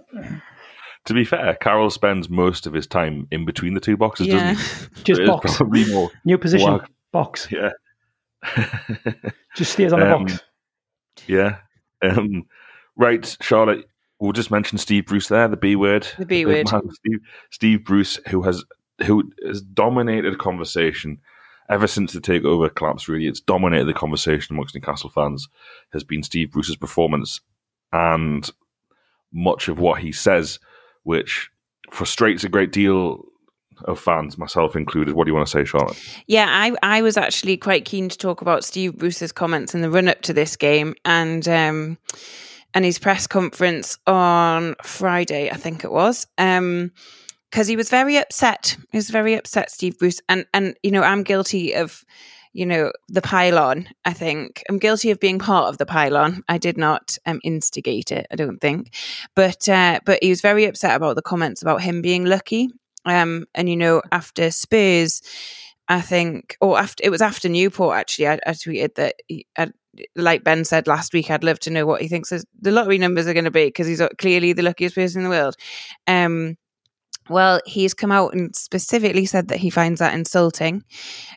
[1.06, 4.54] To be fair, Carroll spends most of his time in between the two boxes, Yeah.
[4.54, 5.02] doesn't he?
[5.04, 5.56] Just It is box.
[5.58, 6.10] Probably more.
[6.24, 6.88] New position, Work.
[7.12, 7.46] box.
[7.50, 7.72] Yeah.
[9.54, 10.40] Just stays on the Um, box.
[11.26, 11.56] yeah.
[12.02, 12.44] Um,
[12.96, 13.84] right, Charlotte.
[14.18, 16.06] We'll just mention Steve Bruce there, the B word.
[16.18, 16.72] The B big word.
[16.72, 17.18] man, Steve,
[17.50, 18.64] Steve Bruce, who has
[19.04, 21.18] who has dominated conversation
[21.68, 23.08] ever since the takeover collapse.
[23.08, 25.48] Really, it's dominated the conversation amongst Newcastle fans.
[25.92, 27.40] Has been Steve Bruce's performance
[27.92, 28.50] and
[29.32, 30.58] much of what he says,
[31.02, 31.50] which
[31.90, 33.24] frustrates a great deal
[33.84, 35.14] of fans, myself included.
[35.14, 36.00] What do you want to say, Charlotte?
[36.26, 39.90] Yeah, I, I was actually quite keen to talk about Steve Bruce's comments in the
[39.90, 41.98] run up to this game and um,
[42.72, 46.26] and his press conference on Friday, I think it was.
[46.38, 46.92] Um,
[47.54, 48.76] because he was very upset.
[48.90, 52.04] He was very upset, Steve Bruce, and and you know I'm guilty of,
[52.52, 53.86] you know, the pylon.
[54.04, 56.42] I think I'm guilty of being part of the pylon.
[56.48, 58.26] I did not um, instigate it.
[58.32, 58.92] I don't think,
[59.36, 62.70] but uh, but he was very upset about the comments about him being lucky.
[63.04, 65.22] Um, and you know after Spurs,
[65.86, 68.26] I think, or after it was after Newport actually.
[68.26, 69.70] I, I tweeted that, he, I,
[70.16, 73.28] like Ben said last week, I'd love to know what he thinks the lottery numbers
[73.28, 75.54] are going to be because he's clearly the luckiest person in the world.
[76.08, 76.56] Um,
[77.28, 80.84] well, he's come out and specifically said that he finds that insulting.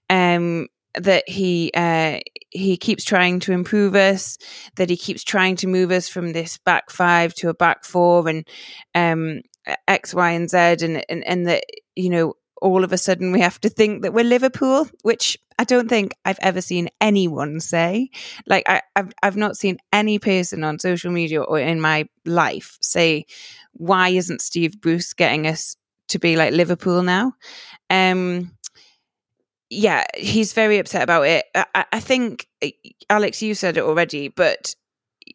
[0.09, 2.19] Um, that he uh,
[2.49, 4.37] he keeps trying to improve us,
[4.75, 8.27] that he keeps trying to move us from this back five to a back four,
[8.27, 8.47] and
[8.95, 9.41] um,
[9.87, 11.63] X, Y, and Z, and and and that
[11.95, 15.63] you know all of a sudden we have to think that we're Liverpool, which I
[15.63, 18.09] don't think I've ever seen anyone say.
[18.45, 22.77] Like I, I've I've not seen any person on social media or in my life
[22.81, 23.25] say,
[23.73, 25.75] "Why isn't Steve Bruce getting us
[26.09, 27.33] to be like Liverpool now?"
[27.89, 28.51] Um,
[29.69, 31.45] yeah, he's very upset about it.
[31.55, 32.47] I, I- think
[33.09, 34.75] Alex, you said it already, but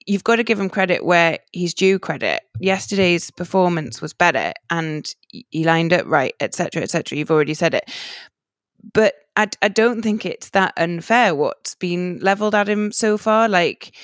[0.07, 2.41] you've got to give him credit where he's due credit.
[2.59, 5.15] Yesterday's performance was better, and
[5.51, 7.19] he lined up right, etc., etc.
[7.19, 7.91] You've already said it,
[8.95, 13.49] but I, I don't think it's that unfair what's been leveled at him so far.
[13.49, 13.97] Like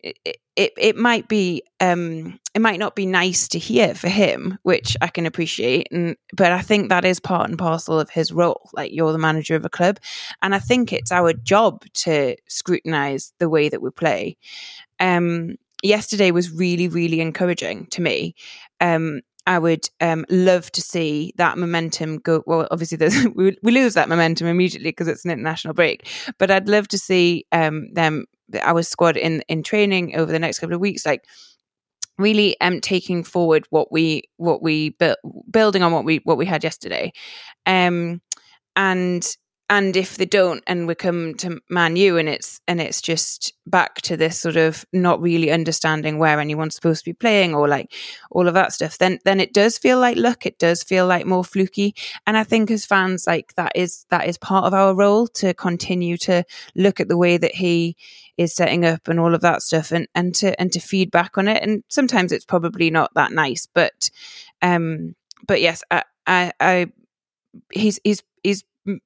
[0.00, 4.58] it, it, it might be, um, it might not be nice to hear for him,
[4.62, 8.32] which I can appreciate, and but I think that is part and parcel of his
[8.32, 8.68] role.
[8.74, 9.98] Like you're the manager of a club,
[10.42, 14.36] and I think it's our job to scrutinize the way that we play.
[15.00, 18.34] Um, yesterday was really, really encouraging to me.
[18.80, 22.42] Um, I would um, love to see that momentum go.
[22.46, 22.98] Well, obviously,
[23.34, 26.08] we, we lose that momentum immediately because it's an international break.
[26.38, 28.26] But I'd love to see um, them,
[28.60, 31.24] our squad in in training over the next couple of weeks, like
[32.18, 35.18] really um taking forward what we what we built
[35.50, 37.10] building on what we what we had yesterday
[37.66, 38.20] um
[38.76, 39.36] and
[39.72, 43.54] and if they don't and we come to man u and it's and it's just
[43.66, 47.66] back to this sort of not really understanding where anyone's supposed to be playing or
[47.66, 47.90] like
[48.30, 50.44] all of that stuff then then it does feel like luck.
[50.44, 51.94] It does feel like more fluky.
[52.26, 55.54] And i think as fans like that is that is part of our role to
[55.54, 57.96] continue to look at the way that he
[58.36, 61.38] is setting up and all of that stuff and and to and to feed back
[61.38, 61.62] on it.
[61.62, 64.10] And sometimes it's probably not that nice but
[64.60, 65.14] um
[65.46, 66.86] but yes i i, I
[67.72, 68.64] he's he's he's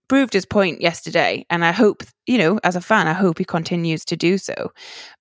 [0.08, 3.44] proved his point yesterday and i hope you know as a fan i hope he
[3.44, 4.72] continues to do so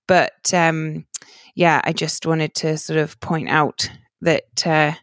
[0.08, 1.06] but um
[1.56, 3.90] yeah i just wanted to sort of point out
[4.22, 4.94] that uh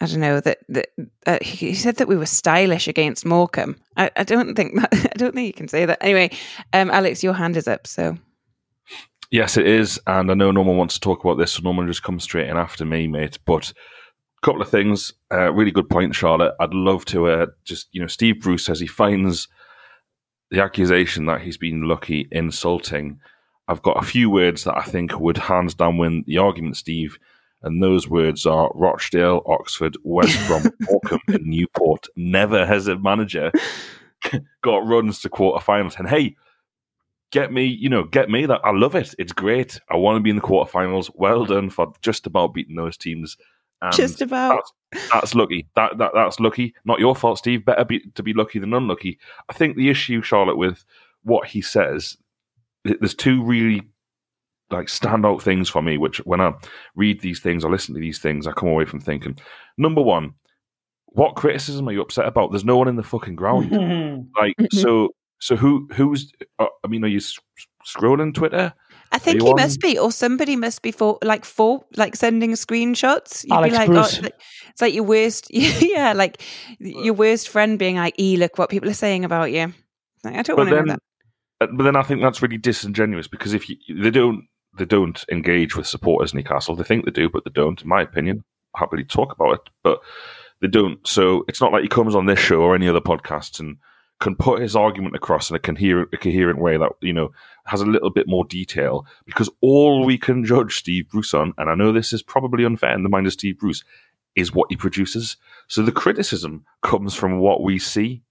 [0.00, 0.88] I don't know that that
[1.26, 3.80] uh, he said that we were stylish against Morecambe.
[3.96, 5.98] I, I don't think that I don't think you can say that.
[6.00, 6.30] Anyway,
[6.72, 7.84] um, Alex, your hand is up.
[7.84, 8.16] So
[9.30, 11.72] Yes, it is, and I know no one wants to talk about this, so no
[11.72, 13.38] one just comes straight in after me, mate.
[13.44, 13.72] But
[14.42, 15.12] couple of things.
[15.32, 16.54] Uh, really good point, Charlotte.
[16.60, 19.48] I'd love to uh, just you know, Steve Bruce says he finds
[20.50, 23.20] the accusation that he's been lucky insulting.
[23.68, 27.18] I've got a few words that I think would hands down win the argument, Steve.
[27.62, 32.06] And those words are Rochdale, Oxford, West Brom, Morecambe, and Newport.
[32.16, 33.50] Never has a manager
[34.62, 35.98] got runs to quarterfinals.
[35.98, 36.36] And hey,
[37.30, 38.60] get me, you know, get me that.
[38.64, 39.14] I love it.
[39.18, 39.80] It's great.
[39.90, 41.10] I want to be in the quarterfinals.
[41.14, 43.36] Well done for just about beating those teams.
[43.80, 45.66] And just about that's, that's lucky.
[45.76, 46.74] That, that that's lucky.
[46.84, 47.64] Not your fault, Steve.
[47.64, 49.18] Better be, to be lucky than unlucky.
[49.48, 50.84] I think the issue, Charlotte, with
[51.22, 52.16] what he says,
[52.84, 53.82] there's two really
[54.70, 55.96] like standout things for me.
[55.96, 56.54] Which when I
[56.96, 59.38] read these things or listen to these things, I come away from thinking.
[59.76, 60.34] Number one,
[61.06, 62.50] what criticism are you upset about?
[62.50, 64.28] There's no one in the fucking ground.
[64.36, 65.10] like so.
[65.40, 66.32] So who who's?
[66.58, 67.38] Uh, I mean, are you s-
[67.86, 68.74] scrolling Twitter?
[69.10, 72.52] I think he on- must be, or somebody must be for like for like sending
[72.52, 73.44] screenshots.
[73.44, 74.20] You'd Alex be like, Bruce.
[74.22, 74.28] oh,
[74.70, 76.42] it's like your worst, yeah, like
[76.78, 79.72] your worst friend being like, "E, look what people are saying about you."
[80.24, 81.00] Like, I don't want to know that.
[81.60, 85.24] uh, but then I think that's really disingenuous because if you, they don't they don't
[85.30, 87.80] engage with supporters in Newcastle, they think they do, but they don't.
[87.80, 88.44] In my opinion,
[88.76, 90.00] happily talk about it, but
[90.60, 91.06] they don't.
[91.06, 93.76] So it's not like he comes on this show or any other podcasts and
[94.20, 97.30] can put his argument across in a coherent, a coherent way that you know
[97.66, 99.06] has a little bit more detail.
[99.24, 102.94] Because all we can judge Steve Bruce on, and I know this is probably unfair
[102.94, 103.84] in the mind of Steve Bruce,
[104.34, 105.36] is what he produces.
[105.66, 108.22] So the criticism comes from what we see.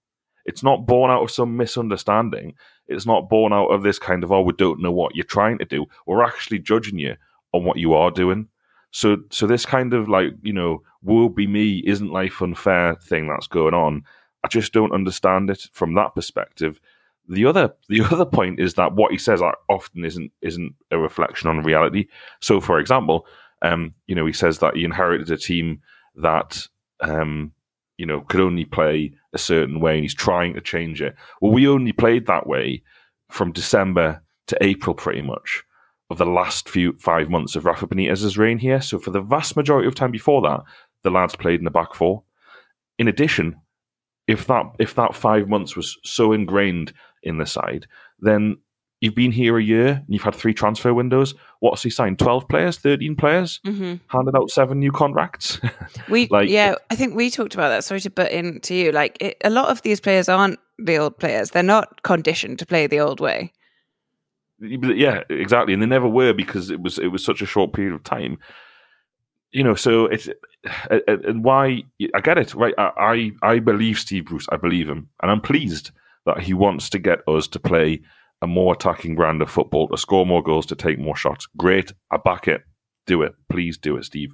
[0.44, 2.54] It's not born out of some misunderstanding.
[2.86, 5.58] It's not born out of this kind of, oh, we don't know what you're trying
[5.58, 5.84] to do.
[6.06, 7.16] We're actually judging you
[7.52, 8.48] on what you are doing.
[8.90, 13.28] So, so this kind of like, you know, woe be me, isn't life unfair thing
[13.28, 14.04] that's going on.
[14.44, 16.80] I just don't understand it from that perspective.
[17.28, 21.48] The other, the other point is that what he says often isn't isn't a reflection
[21.48, 22.08] on reality.
[22.40, 23.26] So, for example,
[23.62, 25.80] um, you know, he says that he inherited a team
[26.16, 26.66] that
[27.00, 27.52] um,
[27.96, 31.14] you know could only play a certain way, and he's trying to change it.
[31.40, 32.82] Well, we only played that way
[33.30, 35.64] from December to April, pretty much
[36.10, 38.80] of the last few five months of Rafa Benitez's reign here.
[38.80, 40.60] So for the vast majority of time before that,
[41.02, 42.22] the lads played in the back four.
[42.98, 43.56] In addition,
[44.28, 47.86] if that if that five months was so ingrained in the side,
[48.20, 48.58] then
[49.00, 51.34] you've been here a year and you've had three transfer windows.
[51.60, 52.18] What's he signed?
[52.18, 53.94] Twelve players, thirteen players, mm-hmm.
[54.06, 55.60] handed out seven new contracts.
[56.10, 57.84] we like, yeah, I think we talked about that.
[57.84, 58.92] Sorry to butt in to you.
[58.92, 61.50] Like it, a lot of these players aren't the old players.
[61.50, 63.52] They're not conditioned to play the old way.
[64.60, 67.94] Yeah, exactly, and they never were because it was it was such a short period
[67.94, 68.38] of time.
[69.52, 70.28] You know, so it's
[70.90, 71.82] and why
[72.14, 72.74] I get it right.
[72.78, 74.46] I I believe Steve Bruce.
[74.50, 75.90] I believe him, and I'm pleased
[76.26, 78.00] that he wants to get us to play
[78.42, 81.48] a more attacking brand of football, to score more goals, to take more shots.
[81.56, 81.92] Great.
[82.10, 82.62] I back it.
[83.06, 83.32] Do it.
[83.48, 84.30] Please do it, Steve.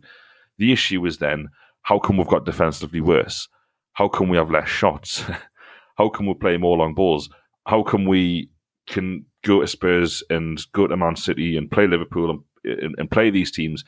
[0.59, 1.49] The issue is then
[1.83, 3.49] how come we've got defensively worse?
[3.95, 5.25] How come we have less shots?
[5.97, 7.31] how come we play more long balls?
[7.67, 8.51] How come we
[8.87, 13.11] can go to Spurs and go to Man City and play Liverpool and, and, and
[13.11, 13.85] play these teams,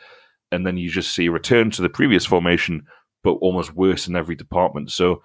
[0.53, 2.87] and then you just see a return to the previous formation,
[3.23, 4.91] but almost worse in every department?
[4.91, 5.23] So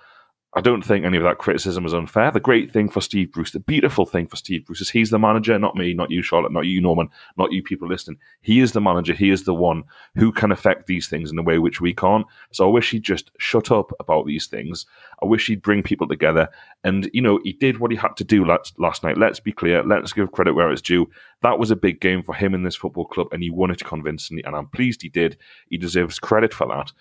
[0.54, 2.30] I don't think any of that criticism is unfair.
[2.30, 5.18] The great thing for Steve Bruce, the beautiful thing for Steve Bruce is he's the
[5.18, 8.18] manager, not me, not you, Charlotte, not you, Norman, not you people listening.
[8.42, 9.14] He is the manager.
[9.14, 9.84] He is the one
[10.16, 12.26] who can affect these things in a way which we can't.
[12.52, 14.86] So I wish he'd just shut up about these things.
[15.24, 16.50] I wish he'd bring people together.
[16.84, 19.18] And, you know, he did what he had to do last, last night.
[19.18, 19.84] Let's be clear.
[19.84, 21.10] Let's give credit where it's due.
[21.44, 23.86] That was a big game for him in this football club, and he won it
[23.86, 24.44] convincingly.
[24.44, 25.38] And I'm pleased he did.
[25.70, 26.92] He deserves credit for that.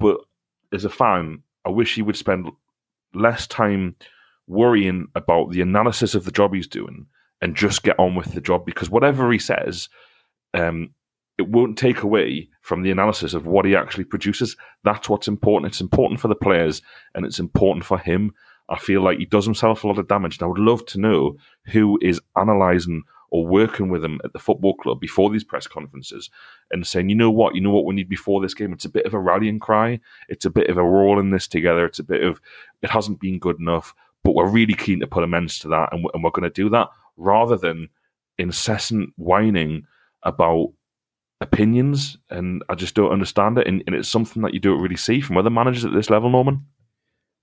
[0.00, 0.18] But
[0.72, 2.50] as a fan, I wish he would spend
[3.16, 3.96] less time
[4.46, 7.06] worrying about the analysis of the job he's doing
[7.40, 9.88] and just get on with the job because whatever he says,
[10.54, 10.90] um,
[11.38, 14.56] it won't take away from the analysis of what he actually produces.
[14.84, 15.70] That's what's important.
[15.70, 16.80] It's important for the players
[17.14, 18.32] and it's important for him.
[18.68, 20.38] I feel like he does himself a lot of damage.
[20.38, 23.02] And I would love to know who is analysing
[23.36, 26.30] or working with them at the football club before these press conferences
[26.70, 28.72] and saying, you know what, you know what we need before this game?
[28.72, 30.00] It's a bit of a rallying cry.
[30.30, 31.84] It's a bit of a roll in this together.
[31.84, 32.40] It's a bit of,
[32.80, 33.94] it hasn't been good enough,
[34.24, 36.70] but we're really keen to put amends to that and, and we're going to do
[36.70, 37.90] that rather than
[38.38, 39.86] incessant whining
[40.22, 40.72] about
[41.42, 42.16] opinions.
[42.30, 43.66] And I just don't understand it.
[43.66, 46.30] And, and it's something that you don't really see from other managers at this level,
[46.30, 46.64] Norman.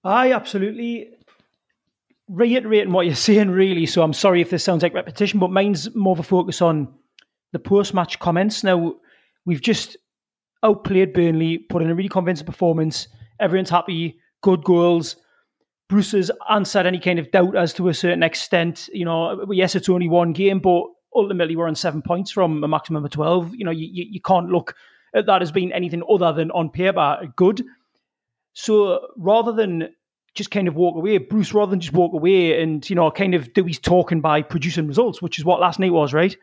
[0.04, 1.12] I absolutely
[2.34, 3.86] reiterating what you're saying, really.
[3.86, 6.94] So I'm sorry if this sounds like repetition, but mine's more of a focus on
[7.52, 8.64] the post match comments.
[8.64, 8.96] Now,
[9.46, 9.98] we've just
[10.64, 13.08] outplayed Burnley, put in a really convincing performance.
[13.40, 15.16] Everyone's happy, good goals.
[15.90, 18.90] Bruce has answered any kind of doubt as to a certain extent.
[18.92, 22.68] You know, yes, it's only one game, but ultimately we're on seven points from a
[22.68, 23.54] maximum of 12.
[23.54, 24.76] You know, you, you can't look
[25.14, 27.64] at that as being anything other than on paper good.
[28.54, 29.90] So rather than
[30.34, 31.18] just kind of walk away.
[31.18, 34.42] Bruce, rather than just walk away and, you know, kind of do his talking by
[34.42, 36.36] producing results, which is what last night was, right?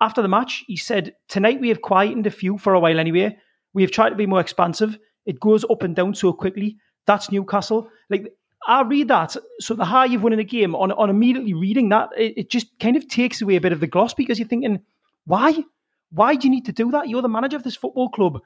[0.00, 3.36] After the match, he said, Tonight we have quietened a few for a while anyway.
[3.72, 4.98] We have tried to be more expansive.
[5.24, 6.76] It goes up and down so quickly.
[7.06, 7.88] That's Newcastle.
[8.10, 8.32] Like,
[8.66, 9.36] I read that.
[9.60, 12.50] So the high you've won in a game, on, on immediately reading that, it, it
[12.50, 14.80] just kind of takes away a bit of the gloss because you're thinking,
[15.26, 15.64] why?
[16.10, 17.08] Why do you need to do that?
[17.08, 18.40] You're the manager of this football club.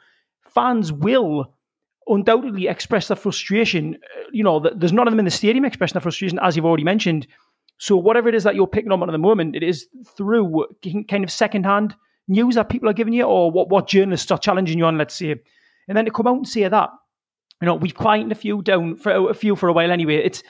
[0.55, 1.53] Fans will
[2.09, 3.97] undoubtedly express their frustration.
[4.17, 6.67] Uh, you know, there's none of them in the stadium expressing their frustration, as you've
[6.67, 7.27] already mentioned.
[7.79, 9.87] So whatever it is that you're picking up on at the moment, it is
[10.17, 10.67] through
[11.09, 11.95] kind of secondhand
[12.29, 15.15] news that people are giving you, or what what journalists are challenging you on, let's
[15.15, 15.35] say,
[15.89, 16.91] and then to come out and say that,
[17.61, 20.17] you know, we've quietened a few down for a few for a while anyway.
[20.17, 20.43] It's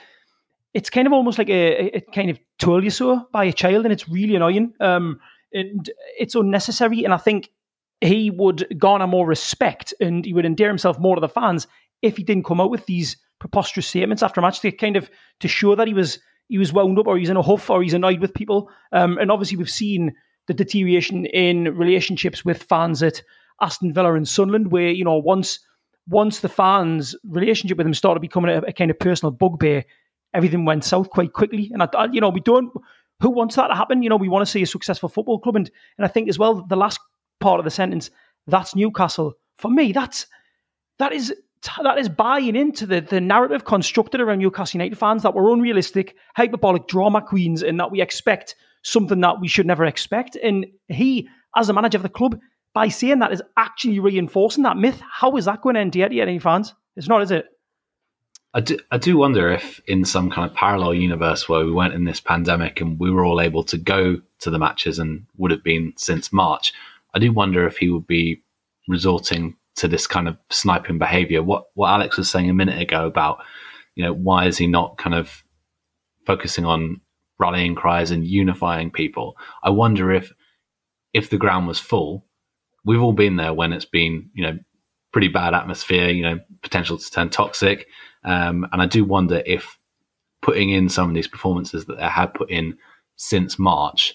[0.73, 3.85] it's kind of almost like a, a kind of told you so by a child,
[3.85, 4.73] and it's really annoying.
[4.79, 5.19] Um,
[5.53, 5.89] and
[6.19, 7.03] it's unnecessary.
[7.03, 7.49] And I think
[8.01, 11.67] he would garner more respect and he would endear himself more to the fans
[12.01, 15.09] if he didn't come out with these preposterous statements after a match to kind of
[15.39, 17.83] to show that he was he was wound up or he's in a huff or
[17.83, 18.69] he's annoyed with people.
[18.91, 20.13] Um, and obviously, we've seen
[20.47, 23.21] the deterioration in relationships with fans at
[23.61, 25.59] Aston Villa and Sunderland, where you know once
[26.07, 29.83] once the fans' relationship with him started becoming a, a kind of personal bugbear,
[30.33, 31.69] everything went south quite quickly.
[31.73, 32.71] And I, I, you know, we don't.
[33.19, 34.03] Who wants that to happen?
[34.03, 36.39] You know, we want to see a successful football club, and and I think as
[36.39, 36.99] well the last
[37.39, 38.09] part of the sentence,
[38.47, 39.33] that's Newcastle.
[39.57, 40.27] For me, that's
[40.99, 41.33] that is
[41.83, 46.15] that is buying into the, the narrative constructed around Newcastle United fans that we're unrealistic,
[46.35, 50.35] hyperbolic drama queens, and that we expect something that we should never expect.
[50.37, 52.39] And he, as the manager of the club,
[52.73, 55.01] by saying that, is actually reinforcing that myth.
[55.11, 56.73] How is that going to endear to any fans?
[56.95, 57.45] It's not, is it?
[58.53, 61.93] I do, I do wonder if in some kind of parallel universe where we weren't
[61.93, 65.51] in this pandemic and we were all able to go to the matches and would
[65.51, 66.73] have been since March,
[67.17, 68.43] I do wonder if he would be
[68.87, 71.41] resorting to this kind of sniping behavior.
[71.41, 73.39] What what Alex was saying a minute ago about,
[73.95, 75.43] you know, why is he not kind of
[76.27, 77.01] focusing on
[77.39, 79.35] rallying cries and unifying people?
[79.63, 80.31] I wonder if
[81.11, 82.23] if the ground was full,
[82.85, 84.59] we've all been there when it's been, you know,
[85.11, 87.87] pretty bad atmosphere, you know, potential to turn toxic.
[88.25, 89.79] Um, and I do wonder if
[90.43, 92.77] putting in some of these performances that they had put in
[93.15, 94.13] since March,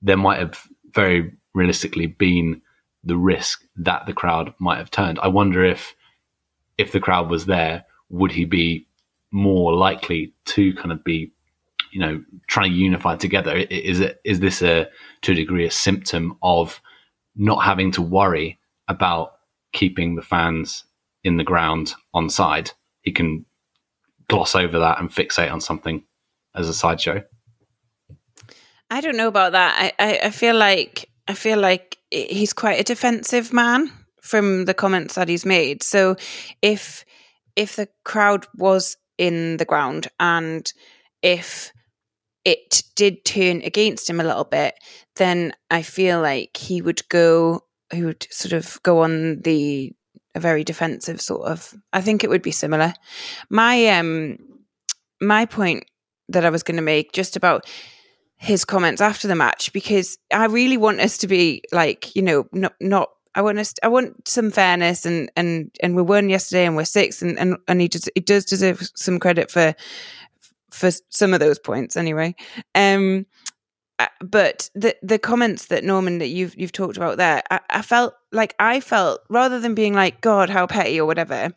[0.00, 0.58] there might have
[0.94, 2.62] very realistically been
[3.04, 5.18] the risk that the crowd might have turned.
[5.20, 5.94] I wonder if
[6.78, 8.86] if the crowd was there, would he be
[9.30, 11.30] more likely to kind of be,
[11.92, 13.54] you know, trying to unify together?
[13.56, 14.88] Is it is this a
[15.22, 16.80] to a degree a symptom of
[17.36, 19.34] not having to worry about
[19.72, 20.84] keeping the fans
[21.22, 22.70] in the ground on side?
[23.02, 23.44] He can
[24.28, 26.02] gloss over that and fixate on something
[26.54, 27.22] as a sideshow.
[28.90, 29.92] I don't know about that.
[29.98, 33.92] I, I, I feel like I feel like he's quite a defensive man
[34.22, 35.82] from the comments that he's made.
[35.82, 36.16] So
[36.62, 37.04] if
[37.56, 40.72] if the crowd was in the ground and
[41.22, 41.72] if
[42.44, 44.74] it did turn against him a little bit,
[45.16, 49.92] then I feel like he would go he would sort of go on the
[50.34, 52.94] a very defensive sort of I think it would be similar.
[53.48, 54.38] My um
[55.20, 55.84] my point
[56.28, 57.66] that I was going to make just about
[58.40, 62.46] his comments after the match because I really want us to be like, you know,
[62.52, 66.64] not not I want us I want some fairness and and and we won yesterday
[66.64, 69.74] and we're six and and, and he does he does deserve some credit for
[70.70, 72.34] for some of those points anyway.
[72.74, 73.26] Um
[73.98, 77.82] uh, but the the comments that Norman that you've you've talked about there, I, I
[77.82, 81.52] felt like I felt rather than being like God how petty or whatever,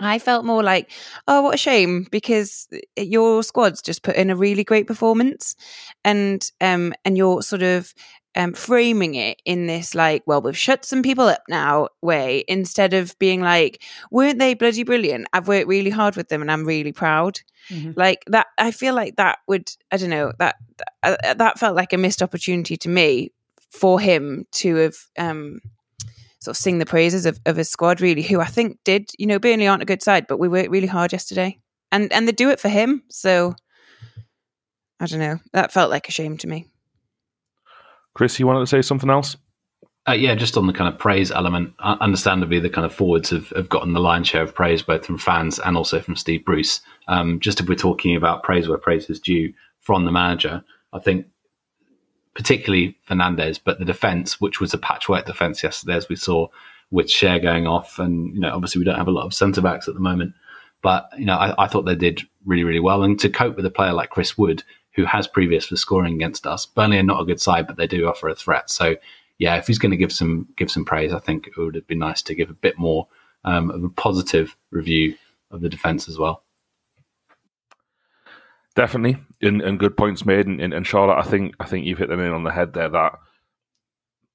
[0.00, 0.90] I felt more like,
[1.26, 5.56] oh, what a shame because your squad's just put in a really great performance,
[6.04, 7.92] and um, and you're sort of
[8.38, 12.94] um, framing it in this like, well, we've shut some people up now way instead
[12.94, 13.82] of being like,
[14.12, 15.26] weren't they bloody brilliant?
[15.32, 17.40] I've worked really hard with them and I'm really proud.
[17.68, 17.92] Mm-hmm.
[17.96, 20.54] Like that, I feel like that would, I don't know, that
[21.02, 23.32] uh, that felt like a missed opportunity to me
[23.70, 25.60] for him to have um
[26.40, 29.26] sort of sing the praises of, of his squad, really, who I think did, you
[29.26, 31.58] know, Burnley aren't a good side, but we worked really hard yesterday.
[31.90, 33.02] And and they do it for him.
[33.08, 33.54] So
[35.00, 35.38] I don't know.
[35.52, 36.66] That felt like a shame to me.
[38.14, 39.36] Chris, you wanted to say something else?
[40.08, 43.28] Uh, yeah, just on the kind of praise element, uh, understandably, the kind of forwards
[43.28, 46.44] have, have gotten the lion's share of praise, both from fans and also from Steve
[46.44, 46.80] Bruce.
[47.08, 50.64] Um, just if we're talking about praise where praise is due from the manager,
[50.94, 51.26] I think
[52.34, 56.48] particularly Fernandez, but the defence, which was a patchwork defence yesterday, as we saw
[56.90, 59.60] with Schär going off, and you know, obviously we don't have a lot of centre
[59.60, 60.34] backs at the moment,
[60.82, 63.66] but you know, I, I, thought they did really, really well, and to cope with
[63.66, 64.62] a player like Chris Wood,
[64.92, 67.86] who has previous for scoring against us, Burnley are not a good side, but they
[67.86, 68.70] do offer a threat.
[68.70, 68.96] So,
[69.38, 71.86] yeah, if he's going to give some give some praise, I think it would have
[71.86, 73.06] been nice to give a bit more
[73.44, 75.14] um, of a positive review
[75.50, 76.42] of the defence as well.
[78.74, 80.46] Definitely, and, and good points made.
[80.46, 82.88] And, and, Charlotte, I think I think you've hit the nail on the head there.
[82.88, 83.18] That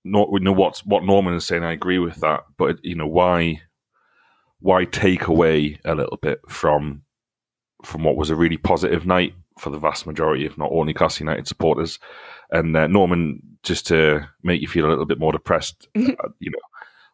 [0.04, 1.64] not you know what what Norman is saying.
[1.64, 3.62] I agree with that, but you know why
[4.60, 7.04] why take away a little bit from
[7.84, 11.26] from what was a really positive night for the vast majority, if not all Newcastle
[11.26, 12.00] United supporters.
[12.50, 16.50] And uh, Norman, just to make you feel a little bit more depressed, uh, you
[16.50, 16.60] know,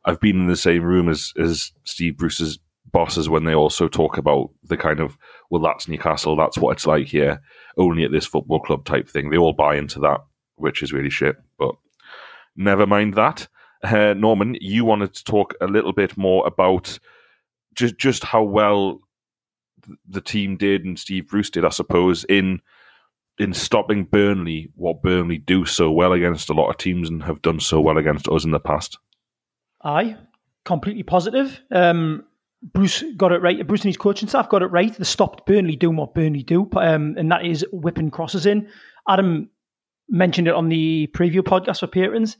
[0.05, 2.59] I've been in the same room as as Steve Bruce's
[2.91, 5.17] bosses when they also talk about the kind of
[5.49, 7.41] well that's Newcastle that's what it's like here
[7.77, 9.29] only at this football club type thing.
[9.29, 10.21] They all buy into that
[10.55, 11.75] which is really shit but
[12.55, 13.47] never mind that.
[13.83, 16.99] Uh, Norman you wanted to talk a little bit more about
[17.75, 18.99] just just how well
[20.07, 22.61] the team did and Steve Bruce did I suppose in
[23.37, 27.41] in stopping Burnley what Burnley do so well against a lot of teams and have
[27.41, 28.97] done so well against us in the past.
[29.81, 30.17] Aye
[30.69, 31.59] completely positive.
[31.71, 32.25] Um
[32.61, 33.65] Bruce got it right.
[33.65, 34.93] Bruce and his coaching staff got it right.
[34.93, 38.67] They stopped Burnley doing what Burnley do, um, and that is whipping crosses in.
[39.07, 39.49] Adam
[40.09, 42.37] mentioned it on the preview podcast for patrons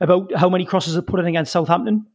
[0.00, 2.06] about how many crosses are put in against Southampton.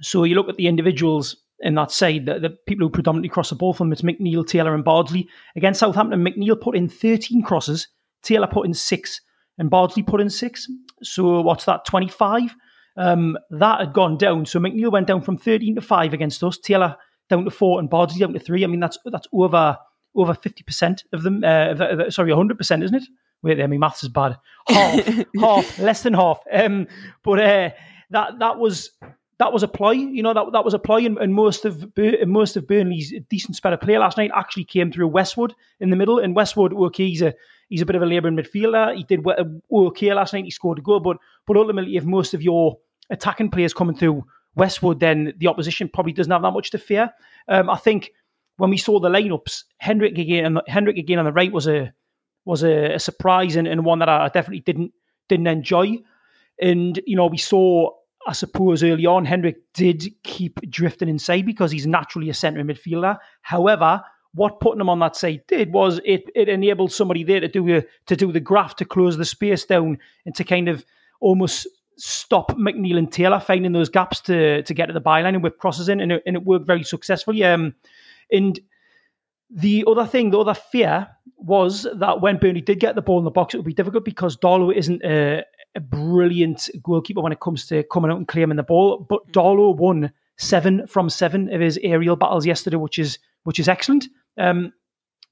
[0.00, 3.50] So you look at the individuals in that side, the, the people who predominantly cross
[3.50, 5.28] the ball from them, it's McNeil, Taylor, and Bardsley.
[5.56, 7.88] Against Southampton, McNeil put in 13 crosses,
[8.22, 9.20] Taylor put in six,
[9.58, 10.68] and Bardsley put in six.
[11.02, 12.54] So what's that, 25?
[12.96, 14.46] Um, that had gone down.
[14.46, 16.96] So McNeil went down from 13 to 5 against us, Taylor
[17.28, 18.64] down to 4, and Bardsley down to 3.
[18.64, 19.76] I mean, that's that's over
[20.16, 21.42] over 50% of them.
[21.42, 23.04] Uh, sorry, 100%, isn't it?
[23.42, 24.38] Wait there, my maths is bad.
[24.68, 25.06] Half,
[25.40, 26.40] half, less than half.
[26.50, 26.86] Um,
[27.22, 27.70] but uh,
[28.10, 28.90] that that was
[29.38, 29.92] that was a ploy.
[29.92, 31.92] You know that that was a ploy, and, and most of
[32.26, 35.96] most of Burnley's decent spell of play last night actually came through Westwood in the
[35.96, 36.18] middle.
[36.18, 37.34] And Westwood, okay, he's a
[37.68, 38.96] he's a bit of a labouring midfielder.
[38.96, 40.44] He did well okay last night.
[40.44, 42.78] He scored a goal, but but ultimately, if most of your
[43.10, 47.10] attacking players coming through Westwood, then the opposition probably doesn't have that much to fear.
[47.48, 48.12] Um, I think
[48.56, 51.92] when we saw the lineups, Hendrick again, Hendrick again on the right was a
[52.44, 54.92] was a, a surprise and, and one that I definitely didn't
[55.28, 55.98] didn't enjoy.
[56.60, 57.90] And you know, we saw
[58.26, 63.18] I suppose early on, Hendrick did keep drifting inside because he's naturally a centre midfielder.
[63.42, 64.02] However,
[64.34, 67.76] what putting them on that side did was it it enabled somebody there to do
[67.76, 70.84] a, to do the graft to close the space down and to kind of
[71.20, 71.66] almost
[71.96, 75.58] stop McNeil and Taylor finding those gaps to to get to the byline and whip
[75.58, 77.44] crosses in, and it, and it worked very successfully.
[77.44, 77.74] Um,
[78.30, 78.58] and
[79.50, 83.24] the other thing, the other fear was that when Burnley did get the ball in
[83.24, 87.40] the box, it would be difficult because Darlow isn't a, a brilliant goalkeeper when it
[87.40, 89.06] comes to coming out and claiming the ball.
[89.08, 93.68] But Darlow won seven from seven of his aerial battles yesterday, which is which is
[93.68, 94.06] excellent.
[94.38, 94.72] Um,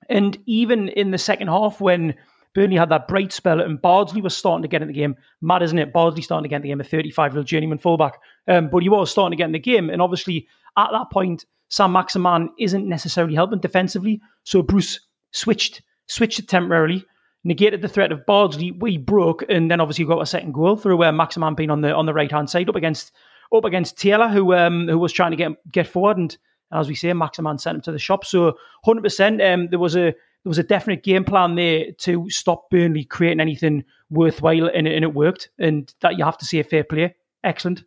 [0.09, 2.15] and even in the second half, when
[2.55, 5.63] Burnley had that bright spell and Bardsley was starting to get in the game, mad
[5.63, 5.93] isn't it?
[5.93, 8.19] Bardsley starting to get in the game, a 35 year old journeyman fullback.
[8.49, 9.91] Um, but he was starting to get in the game.
[9.91, 10.47] And obviously,
[10.77, 14.21] at that point, Saint-Maximin isn't necessarily helping defensively.
[14.45, 15.01] So Bruce
[15.31, 17.05] switched switched it temporarily,
[17.45, 18.73] negated the threat of Bardsley.
[18.73, 21.95] We broke, and then obviously got a second goal through where Maximin being on the
[21.95, 23.13] on the right hand side up against
[23.55, 26.37] up against Taylor, who um, who was trying to get get forward, and
[26.73, 28.25] as we say, Maximin sent him to the shop.
[28.25, 30.15] So 100, percent um, there was a
[30.45, 35.05] there was a definite game plan there to stop Burnley creating anything worthwhile, and, and
[35.05, 35.51] it worked.
[35.59, 37.15] And that you have to see a fair play.
[37.45, 37.85] Excellent.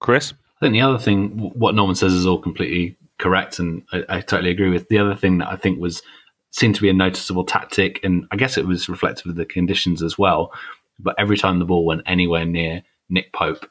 [0.00, 0.32] Chris?
[0.56, 4.20] I think the other thing, what Norman says is all completely correct, and I, I,
[4.20, 4.88] totally agree with.
[4.88, 6.02] The other thing that I think was
[6.50, 10.02] seemed to be a noticeable tactic, and I guess it was reflective of the conditions
[10.02, 10.52] as well.
[10.98, 13.70] But every time the ball went anywhere near Nick Pope,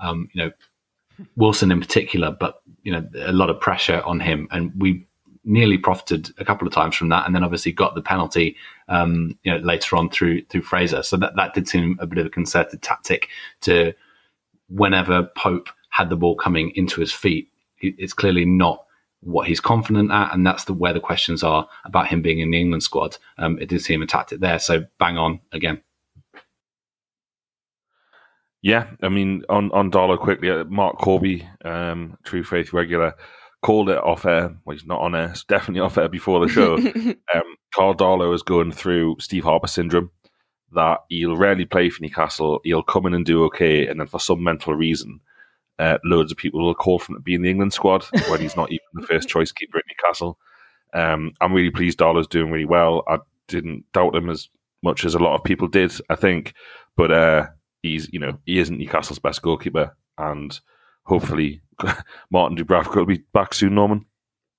[0.00, 0.50] um, you know,
[1.36, 5.06] Wilson in particular, but you know, a lot of pressure on him, and we
[5.44, 8.56] nearly profited a couple of times from that, and then obviously got the penalty,
[8.88, 11.02] um, you know, later on through through Fraser.
[11.02, 13.28] So that that did seem a bit of a concerted tactic
[13.62, 13.92] to
[14.68, 17.48] whenever Pope had the ball coming into his feet,
[17.78, 18.84] it's clearly not
[19.20, 22.50] what he's confident at, and that's the where the questions are about him being in
[22.50, 23.16] the England squad.
[23.38, 25.82] Um, it did seem a tactic there, so bang on again.
[28.64, 33.12] Yeah, I mean, on on Darlow quickly, uh, Mark Corby, um, True Faith regular,
[33.60, 34.56] called it off air.
[34.64, 36.76] Well, he's not on air, it's definitely off air before the show.
[37.34, 40.10] um, Karl Darlow is going through Steve Harper syndrome.
[40.72, 42.60] That he'll rarely play for Newcastle.
[42.64, 45.20] He'll come in and do okay, and then for some mental reason,
[45.78, 48.40] uh, loads of people will call for him to be in the England squad when
[48.40, 50.38] he's not even the first choice keeper at Newcastle.
[50.94, 53.04] Um, I'm really pleased Darlow's doing really well.
[53.06, 54.48] I didn't doubt him as
[54.82, 56.54] much as a lot of people did, I think,
[56.96, 57.46] but uh,
[57.84, 60.58] he's you know he isn't Newcastle's best goalkeeper, and
[61.04, 61.62] hopefully
[62.30, 63.74] Martin Dubravka will be back soon.
[63.74, 64.06] Norman.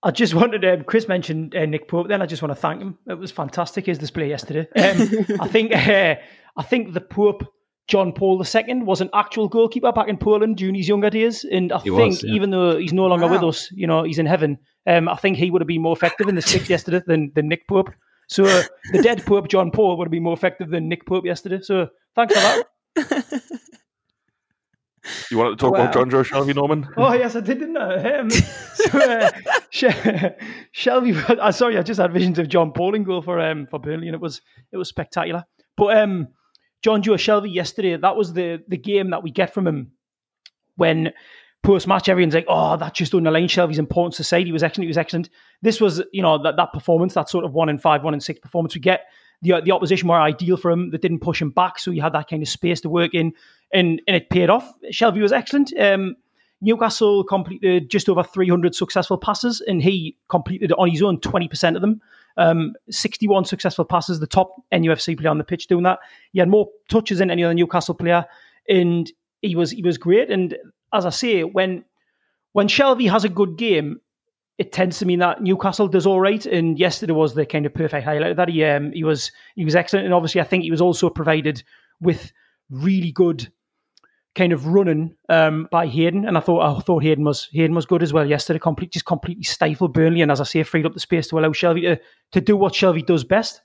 [0.04, 2.08] I just wanted um, Chris mentioned uh, Nick Pope.
[2.08, 2.98] Then I just want to thank him.
[3.08, 4.68] It was fantastic his display yesterday.
[4.76, 6.16] Um, I think uh,
[6.56, 7.44] I think the Pope
[7.88, 11.44] John Paul II was an actual goalkeeper back in Poland during his younger days.
[11.44, 12.34] And I he think was, yeah.
[12.34, 13.34] even though he's no longer wow.
[13.34, 14.58] with us, you know, he's in heaven.
[14.88, 17.48] Um, I think he would have been more effective in the six yesterday than, than
[17.48, 17.92] Nick Pope.
[18.28, 21.26] So uh, the dead Pope John Paul would have been more effective than Nick Pope
[21.26, 21.60] yesterday.
[21.62, 22.66] So thanks for that.
[25.30, 25.84] You wanted to talk wow.
[25.84, 26.88] about Jonjo Shelvey Norman?
[26.98, 28.20] Oh yes, I did, didn't I?
[28.20, 29.32] Um, so, uh,
[29.72, 34.08] Shelvey, uh, sorry, I just had visions of John Pauling goal for um, for Burnley,
[34.08, 34.42] and it was
[34.72, 35.46] it was spectacular.
[35.78, 36.30] But um,
[36.84, 39.92] Jonjo Shelvey yesterday, that was the the game that we get from him
[40.76, 41.14] when
[41.64, 44.86] post match everyone's like, oh, that just underlines Shelvey's importance to say he was excellent.
[44.86, 45.30] He was excellent.
[45.62, 48.20] This was, you know, that, that performance, that sort of one in five, one in
[48.20, 49.06] six performance we get.
[49.42, 50.92] The, the opposition were ideal for him.
[50.92, 53.34] They didn't push him back, so he had that kind of space to work in,
[53.74, 54.72] and, and it paid off.
[54.92, 55.74] Shelvey was excellent.
[55.80, 56.16] Um,
[56.62, 61.82] Newcastle completed just over 300 successful passes, and he completed on his own 20% of
[61.82, 62.02] them.
[62.38, 66.00] Um, 61 successful passes, the top NUFC player on the pitch doing that.
[66.34, 68.26] He had more touches than any other Newcastle player,
[68.68, 69.12] and
[69.42, 70.30] he was he was great.
[70.30, 70.58] And
[70.94, 71.86] as I say, when
[72.52, 74.02] when Shelvey has a good game,
[74.58, 76.46] it tends to mean that Newcastle does all right.
[76.46, 78.50] And yesterday was the kind of perfect highlight of that.
[78.50, 81.64] He um, he was he was excellent, and obviously I think he was also provided
[82.00, 82.32] with
[82.70, 83.50] really good
[84.34, 86.26] kind of running um, by Hayden.
[86.26, 88.60] And I thought I thought Hayden was Hayden was good as well yesterday.
[88.60, 91.50] Complete just completely stifled Burnley, and as I say, freed up the space to allow
[91.50, 92.02] Shelvey to
[92.32, 93.62] to do what Shelvey does best.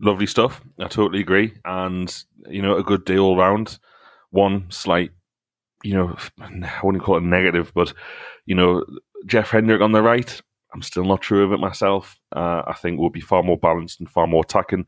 [0.00, 0.60] Lovely stuff.
[0.80, 3.78] I totally agree, and you know, a good day all round.
[4.30, 5.12] One slight
[5.84, 7.92] you know, I wouldn't call it negative, but
[8.46, 8.84] you know,
[9.26, 10.40] Jeff Hendrick on the right,
[10.72, 12.18] I'm still not sure of it myself.
[12.34, 14.86] Uh, I think will be far more balanced and far more attacking.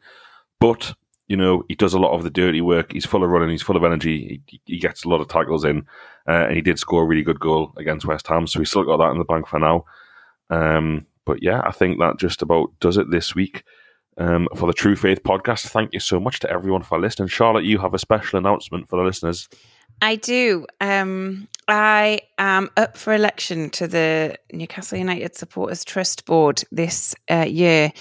[0.59, 0.95] But
[1.29, 2.93] you know, he does a lot of the dirty work.
[2.93, 3.51] He's full of running.
[3.51, 4.43] He's full of energy.
[4.47, 5.87] He, he gets a lot of tackles in,
[6.29, 8.47] uh, and he did score a really good goal against West Ham.
[8.47, 9.85] So he's still got that in the bank for now.
[10.51, 13.65] Um, but yeah, I think that just about does it this week.
[14.19, 15.67] Um, for the True Faith podcast.
[15.67, 17.29] Thank you so much to everyone for listening.
[17.29, 19.47] Charlotte, you have a special announcement for the listeners.
[20.03, 20.67] I do.
[20.81, 27.47] Um, I am up for election to the Newcastle United Supporters Trust Board this uh,
[27.49, 27.93] year.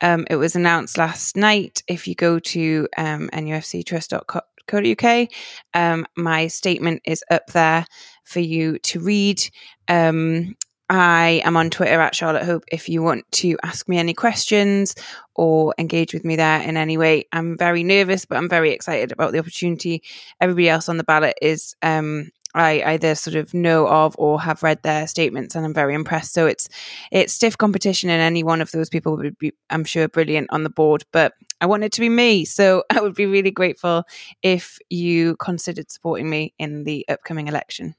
[0.00, 1.82] Um, it was announced last night.
[1.86, 5.28] If you go to um, nufctrust.co.uk,
[5.74, 7.84] um, my statement is up there
[8.24, 9.42] for you to read.
[9.88, 10.56] Um,
[10.90, 14.96] I am on Twitter at Charlotte Hope if you want to ask me any questions
[15.36, 17.26] or engage with me there in any way.
[17.32, 20.02] I'm very nervous, but I'm very excited about the opportunity.
[20.40, 24.64] Everybody else on the ballot is um, I either sort of know of or have
[24.64, 26.34] read their statements, and I'm very impressed.
[26.34, 26.68] So it's
[27.12, 30.64] it's stiff competition, and any one of those people would be, I'm sure, brilliant on
[30.64, 31.04] the board.
[31.12, 34.02] But I want it to be me, so I would be really grateful
[34.42, 37.94] if you considered supporting me in the upcoming election.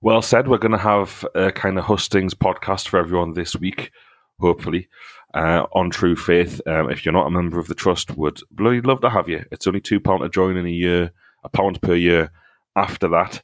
[0.00, 0.48] Well said.
[0.48, 3.90] We're going to have a kind of hustings podcast for everyone this week,
[4.38, 4.88] hopefully,
[5.32, 6.60] uh, on True Faith.
[6.66, 9.44] Um, if you're not a member of the trust, would bloody love to have you.
[9.50, 12.30] It's only two pound to join in a year, a pound per year.
[12.76, 13.40] After that,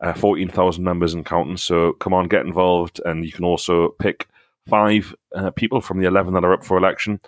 [0.00, 1.56] uh, fourteen thousand members and counting.
[1.56, 4.28] So come on, get involved, and you can also pick
[4.68, 7.20] five uh, people from the eleven that are up for election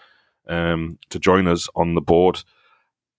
[0.49, 2.43] um, to join us on the board.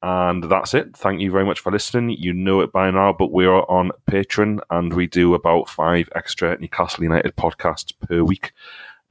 [0.07, 0.95] And that's it.
[0.95, 2.11] Thank you very much for listening.
[2.11, 6.07] You know it by now, but we are on Patreon and we do about five
[6.13, 8.51] extra Newcastle United podcasts per week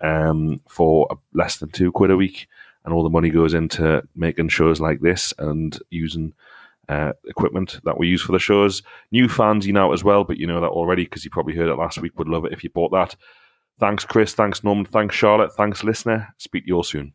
[0.00, 2.46] um, for less than two quid a week.
[2.84, 6.32] And all the money goes into making shows like this and using
[6.88, 8.84] uh, equipment that we use for the shows.
[9.10, 11.70] New fans, you know as well, but you know that already because you probably heard
[11.70, 12.16] it last week.
[12.20, 13.16] Would love it if you bought that.
[13.80, 14.32] Thanks, Chris.
[14.32, 14.84] Thanks, Norman.
[14.84, 15.52] Thanks, Charlotte.
[15.56, 16.32] Thanks, listener.
[16.38, 17.14] Speak to you all soon.